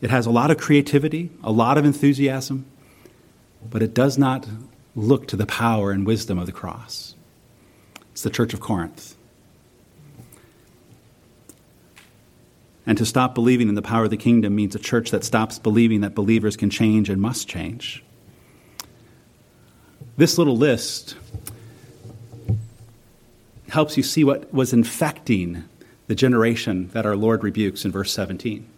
It 0.00 0.08
has 0.08 0.24
a 0.24 0.30
lot 0.30 0.50
of 0.50 0.56
creativity, 0.56 1.30
a 1.44 1.52
lot 1.52 1.76
of 1.76 1.84
enthusiasm, 1.84 2.64
but 3.68 3.82
it 3.82 3.92
does 3.92 4.16
not 4.16 4.48
look 4.94 5.28
to 5.28 5.36
the 5.36 5.46
power 5.46 5.90
and 5.90 6.06
wisdom 6.06 6.38
of 6.38 6.46
the 6.46 6.52
cross. 6.52 7.14
It's 8.12 8.22
the 8.22 8.30
Church 8.30 8.52
of 8.52 8.60
Corinth. 8.60 9.16
And 12.86 12.98
to 12.98 13.06
stop 13.06 13.34
believing 13.34 13.68
in 13.68 13.74
the 13.76 13.82
power 13.82 14.04
of 14.04 14.10
the 14.10 14.16
kingdom 14.16 14.56
means 14.56 14.74
a 14.74 14.78
church 14.78 15.10
that 15.10 15.22
stops 15.22 15.58
believing 15.58 16.00
that 16.00 16.14
believers 16.14 16.56
can 16.56 16.70
change 16.70 17.08
and 17.08 17.20
must 17.20 17.46
change. 17.46 18.02
This 20.16 20.38
little 20.38 20.56
list 20.56 21.14
helps 23.68 23.96
you 23.96 24.02
see 24.02 24.24
what 24.24 24.52
was 24.52 24.72
infecting 24.72 25.64
the 26.08 26.14
generation 26.14 26.88
that 26.88 27.06
our 27.06 27.14
Lord 27.14 27.44
rebukes 27.44 27.84
in 27.84 27.92
verse 27.92 28.12
17. 28.12 28.68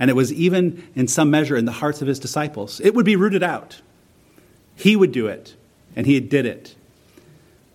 And 0.00 0.10
it 0.10 0.14
was 0.14 0.32
even, 0.32 0.86
in 0.96 1.06
some 1.06 1.30
measure, 1.30 1.56
in 1.56 1.64
the 1.64 1.72
hearts 1.72 2.02
of 2.02 2.08
his 2.08 2.18
disciples. 2.18 2.80
It 2.80 2.94
would 2.94 3.06
be 3.06 3.14
rooted 3.14 3.44
out. 3.44 3.80
He 4.76 4.96
would 4.96 5.12
do 5.12 5.26
it, 5.26 5.54
and 5.94 6.06
he 6.06 6.18
did 6.20 6.46
it. 6.46 6.74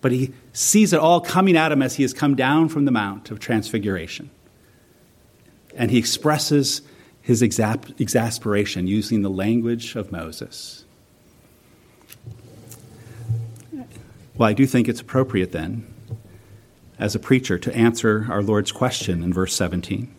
But 0.00 0.12
he 0.12 0.32
sees 0.52 0.92
it 0.92 1.00
all 1.00 1.20
coming 1.20 1.56
at 1.56 1.72
him 1.72 1.82
as 1.82 1.96
he 1.96 2.02
has 2.02 2.12
come 2.12 2.34
down 2.34 2.68
from 2.68 2.84
the 2.84 2.90
Mount 2.90 3.30
of 3.30 3.38
Transfiguration. 3.38 4.30
And 5.76 5.90
he 5.90 5.98
expresses 5.98 6.82
his 7.22 7.42
exasperation 7.42 8.86
using 8.86 9.22
the 9.22 9.30
language 9.30 9.94
of 9.94 10.10
Moses. 10.10 10.84
Well, 14.36 14.48
I 14.48 14.52
do 14.54 14.66
think 14.66 14.88
it's 14.88 15.02
appropriate 15.02 15.52
then, 15.52 15.86
as 16.98 17.14
a 17.14 17.18
preacher, 17.18 17.58
to 17.58 17.76
answer 17.76 18.26
our 18.30 18.42
Lord's 18.42 18.72
question 18.72 19.22
in 19.22 19.34
verse 19.34 19.54
17, 19.54 20.12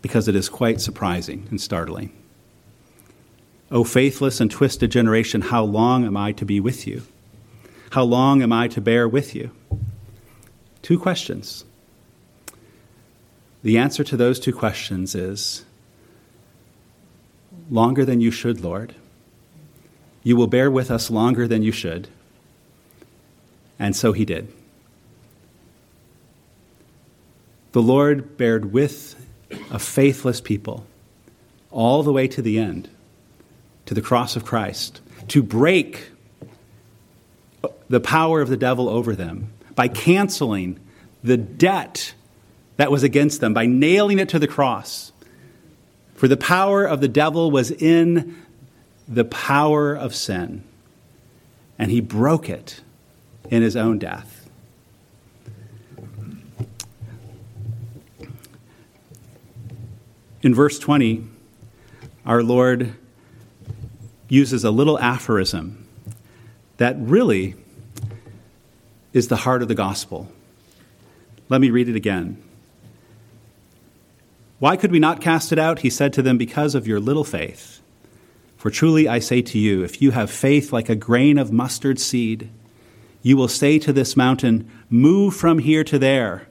because 0.00 0.26
it 0.26 0.34
is 0.34 0.48
quite 0.48 0.80
surprising 0.80 1.46
and 1.50 1.60
startling. 1.60 2.12
O 3.70 3.84
faithless 3.84 4.40
and 4.40 4.50
twisted 4.50 4.90
generation, 4.90 5.40
how 5.42 5.62
long 5.62 6.04
am 6.04 6.16
I 6.16 6.32
to 6.32 6.44
be 6.44 6.58
with 6.58 6.86
you? 6.86 7.02
How 7.90 8.02
long 8.02 8.42
am 8.42 8.52
I 8.52 8.68
to 8.68 8.80
bear 8.80 9.08
with 9.08 9.34
you? 9.34 9.50
Two 10.82 10.98
questions. 10.98 11.64
The 13.62 13.78
answer 13.78 14.02
to 14.04 14.16
those 14.16 14.40
two 14.40 14.52
questions 14.52 15.14
is 15.14 15.64
longer 17.70 18.04
than 18.04 18.20
you 18.20 18.30
should, 18.30 18.60
Lord. 18.60 18.94
You 20.22 20.36
will 20.36 20.46
bear 20.46 20.70
with 20.70 20.90
us 20.90 21.10
longer 21.10 21.46
than 21.46 21.62
you 21.62 21.72
should. 21.72 22.08
And 23.78 23.94
so 23.94 24.12
he 24.12 24.24
did. 24.24 24.52
The 27.72 27.82
Lord 27.82 28.36
bared 28.36 28.72
with 28.72 29.14
a 29.70 29.78
faithless 29.78 30.40
people 30.40 30.86
all 31.70 32.02
the 32.02 32.12
way 32.12 32.26
to 32.28 32.42
the 32.42 32.58
end, 32.58 32.88
to 33.90 33.94
the 33.94 34.00
cross 34.00 34.36
of 34.36 34.44
Christ, 34.44 35.00
to 35.26 35.42
break 35.42 36.12
the 37.88 37.98
power 37.98 38.40
of 38.40 38.48
the 38.48 38.56
devil 38.56 38.88
over 38.88 39.16
them 39.16 39.52
by 39.74 39.88
canceling 39.88 40.78
the 41.24 41.36
debt 41.36 42.14
that 42.76 42.92
was 42.92 43.02
against 43.02 43.40
them, 43.40 43.52
by 43.52 43.66
nailing 43.66 44.20
it 44.20 44.28
to 44.28 44.38
the 44.38 44.46
cross. 44.46 45.10
For 46.14 46.28
the 46.28 46.36
power 46.36 46.84
of 46.84 47.00
the 47.00 47.08
devil 47.08 47.50
was 47.50 47.72
in 47.72 48.36
the 49.08 49.24
power 49.24 49.96
of 49.96 50.14
sin, 50.14 50.62
and 51.76 51.90
he 51.90 52.00
broke 52.00 52.48
it 52.48 52.82
in 53.50 53.60
his 53.60 53.74
own 53.74 53.98
death. 53.98 54.48
In 60.42 60.54
verse 60.54 60.78
20, 60.78 61.24
our 62.24 62.44
Lord 62.44 62.94
uses 64.30 64.64
a 64.64 64.70
little 64.70 64.98
aphorism 64.98 65.86
that 66.78 66.96
really 66.98 67.54
is 69.12 69.28
the 69.28 69.36
heart 69.36 69.60
of 69.60 69.68
the 69.68 69.74
gospel. 69.74 70.30
Let 71.48 71.60
me 71.60 71.70
read 71.70 71.88
it 71.88 71.96
again. 71.96 72.42
Why 74.60 74.76
could 74.76 74.92
we 74.92 74.98
not 74.98 75.20
cast 75.20 75.52
it 75.52 75.58
out? 75.58 75.80
He 75.80 75.90
said 75.90 76.12
to 76.14 76.22
them, 76.22 76.38
Because 76.38 76.74
of 76.74 76.86
your 76.86 77.00
little 77.00 77.24
faith. 77.24 77.80
For 78.56 78.70
truly 78.70 79.08
I 79.08 79.18
say 79.18 79.42
to 79.42 79.58
you, 79.58 79.82
if 79.82 80.02
you 80.02 80.10
have 80.10 80.30
faith 80.30 80.72
like 80.72 80.88
a 80.88 80.94
grain 80.94 81.38
of 81.38 81.50
mustard 81.50 81.98
seed, 81.98 82.50
you 83.22 83.36
will 83.36 83.48
say 83.48 83.78
to 83.78 83.92
this 83.92 84.16
mountain, 84.16 84.70
Move 84.90 85.34
from 85.34 85.58
here 85.58 85.82
to 85.84 85.98
there, 85.98 86.46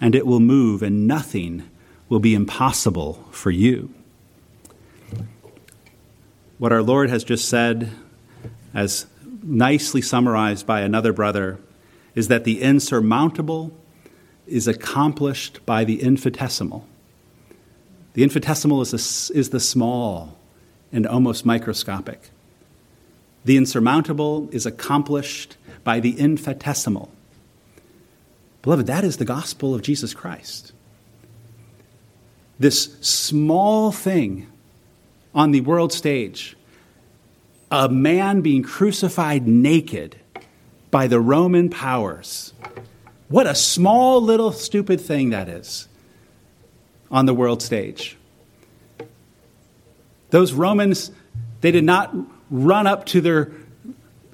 and 0.00 0.14
it 0.14 0.26
will 0.26 0.40
move, 0.40 0.82
and 0.82 1.06
nothing 1.06 1.68
will 2.08 2.20
be 2.20 2.34
impossible 2.34 3.24
for 3.30 3.50
you. 3.50 3.92
What 6.60 6.72
our 6.72 6.82
Lord 6.82 7.08
has 7.08 7.24
just 7.24 7.48
said, 7.48 7.90
as 8.74 9.06
nicely 9.42 10.02
summarized 10.02 10.66
by 10.66 10.82
another 10.82 11.10
brother, 11.10 11.58
is 12.14 12.28
that 12.28 12.44
the 12.44 12.60
insurmountable 12.60 13.74
is 14.46 14.68
accomplished 14.68 15.64
by 15.64 15.84
the 15.84 16.02
infinitesimal. 16.02 16.86
The 18.12 18.22
infinitesimal 18.24 18.82
is, 18.82 18.92
a, 18.92 19.38
is 19.38 19.48
the 19.48 19.58
small 19.58 20.36
and 20.92 21.06
almost 21.06 21.46
microscopic. 21.46 22.28
The 23.46 23.56
insurmountable 23.56 24.50
is 24.52 24.66
accomplished 24.66 25.56
by 25.82 25.98
the 25.98 26.20
infinitesimal. 26.20 27.10
Beloved, 28.60 28.86
that 28.86 29.02
is 29.02 29.16
the 29.16 29.24
gospel 29.24 29.74
of 29.74 29.80
Jesus 29.80 30.12
Christ. 30.12 30.74
This 32.58 32.98
small 33.00 33.92
thing 33.92 34.49
on 35.34 35.50
the 35.50 35.60
world 35.60 35.92
stage, 35.92 36.56
a 37.70 37.88
man 37.88 38.40
being 38.40 38.62
crucified 38.62 39.46
naked 39.46 40.16
by 40.90 41.06
the 41.06 41.20
Roman 41.20 41.70
powers. 41.70 42.52
What 43.28 43.46
a 43.46 43.54
small 43.54 44.20
little 44.20 44.50
stupid 44.50 45.00
thing 45.00 45.30
that 45.30 45.48
is 45.48 45.88
on 47.10 47.26
the 47.26 47.34
world 47.34 47.62
stage. 47.62 48.16
Those 50.30 50.52
Romans, 50.52 51.10
they 51.60 51.70
did 51.70 51.84
not 51.84 52.14
run 52.50 52.86
up 52.86 53.06
to 53.06 53.20
their, 53.20 53.52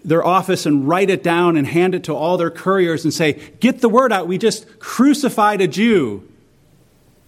their 0.05 0.25
office 0.25 0.65
and 0.67 0.89
write 0.89 1.11
it 1.11 1.23
down 1.23 1.57
and 1.57 1.67
hand 1.67 1.95
it 1.95 2.05
to 2.05 2.15
all 2.15 2.37
their 2.39 2.51
couriers 2.51 3.05
and 3.05 3.13
say, 3.13 3.53
Get 3.61 3.81
the 3.81 3.89
word 3.89 4.13
out, 4.13 4.27
we 4.27 4.39
just 4.39 4.79
crucified 4.79 5.61
a 5.61 5.69
Jew. 5.69 6.27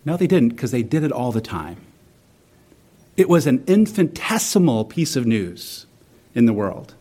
No, 0.04 0.16
they 0.16 0.26
didn't, 0.26 0.50
because 0.50 0.70
they 0.70 0.82
did 0.82 1.02
it 1.02 1.12
all 1.12 1.32
the 1.32 1.40
time. 1.40 1.78
It 3.18 3.28
was 3.28 3.46
an 3.46 3.64
infinitesimal 3.66 4.86
piece 4.86 5.14
of 5.14 5.26
news 5.26 5.84
in 6.34 6.46
the 6.46 6.54
world 6.54 6.94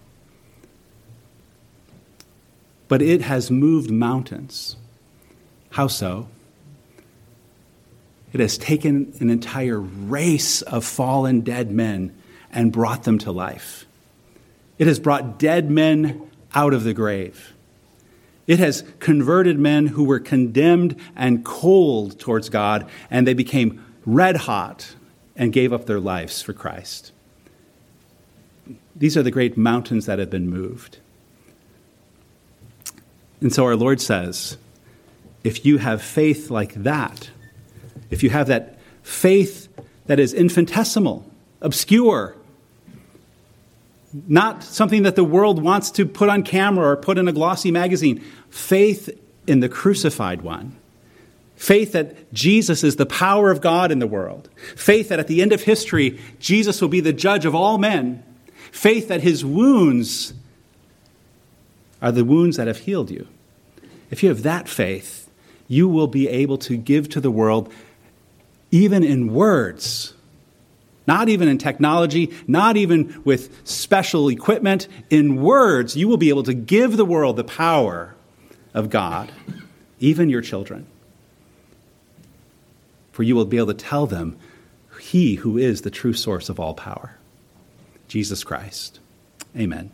but 2.88 3.02
it 3.02 3.22
has 3.22 3.52
moved 3.52 3.92
mountains. 3.92 4.76
How 5.72 5.88
so? 5.88 6.28
It 8.34 8.40
has 8.40 8.58
taken 8.58 9.14
an 9.20 9.30
entire 9.30 9.80
race 9.80 10.62
of 10.62 10.86
fallen 10.86 11.42
dead 11.42 11.72
men 11.72 12.16
and 12.52 12.72
brought 12.72 13.04
them 13.04 13.18
to 13.20 13.32
life. 13.32 13.86
It 14.78 14.88
has 14.88 15.00
brought 15.00 15.40
dead 15.40 15.70
men 15.70 16.30
out 16.54 16.74
of 16.74 16.84
the 16.84 16.94
grave. 16.94 17.54
It 18.46 18.60
has 18.60 18.84
converted 19.00 19.60
men 19.60 19.88
who 19.88 20.06
were 20.06 20.20
condemned 20.20 20.96
and 21.16 21.44
cold 21.44 22.20
towards 22.20 22.50
God, 22.50 22.90
and 23.10 23.28
they 23.28 23.34
became 23.34 23.84
red 24.06 24.38
hot 24.38 24.96
and 25.38 25.54
gave 25.54 25.72
up 25.72 25.86
their 25.86 26.00
lives 26.00 26.42
for 26.42 26.52
Christ. 26.52 27.12
These 28.96 29.16
are 29.16 29.24
the 29.24 29.32
great 29.32 29.56
mountains 29.56 30.08
that 30.08 30.20
have 30.20 30.32
been 30.32 30.50
moved. 30.50 30.98
And 33.40 33.54
so 33.54 33.64
our 33.66 33.76
Lord 33.76 34.02
says, 34.02 34.58
if 35.44 35.66
you 35.66 35.78
have 35.78 36.02
faith 36.02 36.50
like 36.50 36.74
that, 36.74 37.30
if 38.10 38.24
you 38.24 38.32
have 38.32 38.48
that 38.48 38.80
faith 39.04 39.68
that 40.08 40.20
is 40.20 40.34
infinitesimal, 40.34 41.30
obscure, 41.62 42.36
not 44.28 44.64
something 44.64 45.04
that 45.04 45.16
the 45.16 45.24
world 45.24 45.62
wants 45.62 45.92
to 45.92 46.06
put 46.06 46.30
on 46.30 46.42
camera 46.42 46.90
or 46.90 46.98
put 46.98 47.20
in 47.20 47.28
a 47.28 47.32
glossy 47.32 47.70
magazine, 47.70 48.24
faith 48.50 49.10
in 49.46 49.60
the 49.60 49.70
crucified 49.70 50.42
one, 50.42 50.76
Faith 51.58 51.94
that 51.94 52.32
Jesus 52.32 52.84
is 52.84 52.96
the 52.96 53.06
power 53.06 53.50
of 53.50 53.62
God 53.62 53.92
in 53.92 53.98
the 53.98 54.08
world. 54.08 54.48
Faith 54.76 55.10
that 55.10 55.20
at 55.20 55.28
the 55.28 55.42
end 55.42 55.52
of 55.52 55.64
history, 55.64 56.20
Jesus 56.40 56.80
will 56.80 56.88
be 56.88 57.00
the 57.00 57.12
judge 57.12 57.46
of 57.46 57.56
all 57.56 57.80
men. 57.80 58.24
Faith 58.72 59.08
that 59.08 59.22
his 59.22 59.44
wounds 59.44 60.36
are 62.00 62.12
the 62.12 62.24
wounds 62.24 62.58
that 62.58 62.68
have 62.68 62.78
healed 62.78 63.10
you. 63.10 63.28
If 64.12 64.22
you 64.22 64.30
have 64.30 64.44
that 64.44 64.70
faith, 64.70 65.30
you 65.68 65.88
will 65.88 66.08
be 66.08 66.28
able 66.30 66.60
to 66.60 66.78
give 66.78 67.10
to 67.10 67.20
the 67.20 67.32
world, 67.32 67.74
even 68.70 69.04
in 69.04 69.34
words, 69.34 70.14
not 71.08 71.28
even 71.28 71.48
in 71.48 71.58
technology, 71.58 72.32
not 72.46 72.78
even 72.78 73.20
with 73.26 73.68
special 73.68 74.30
equipment, 74.30 74.88
in 75.10 75.42
words, 75.42 75.98
you 75.98 76.08
will 76.08 76.18
be 76.18 76.30
able 76.30 76.44
to 76.44 76.54
give 76.54 76.98
the 76.98 77.06
world 77.06 77.36
the 77.36 77.44
power 77.44 78.14
of 78.76 78.92
God, 78.92 79.32
even 80.00 80.30
your 80.30 80.42
children. 80.42 80.86
For 83.18 83.24
you 83.24 83.36
will 83.36 83.46
be 83.46 83.58
able 83.58 83.74
to 83.74 83.74
tell 83.74 84.06
them 84.06 84.38
He 85.00 85.34
who 85.38 85.58
is 85.58 85.82
the 85.82 85.90
true 85.90 86.14
source 86.14 86.50
of 86.50 86.60
all 86.60 86.76
power, 86.76 87.18
Jesus 88.08 88.44
Christ. 88.44 89.00
Amen. 89.58 89.90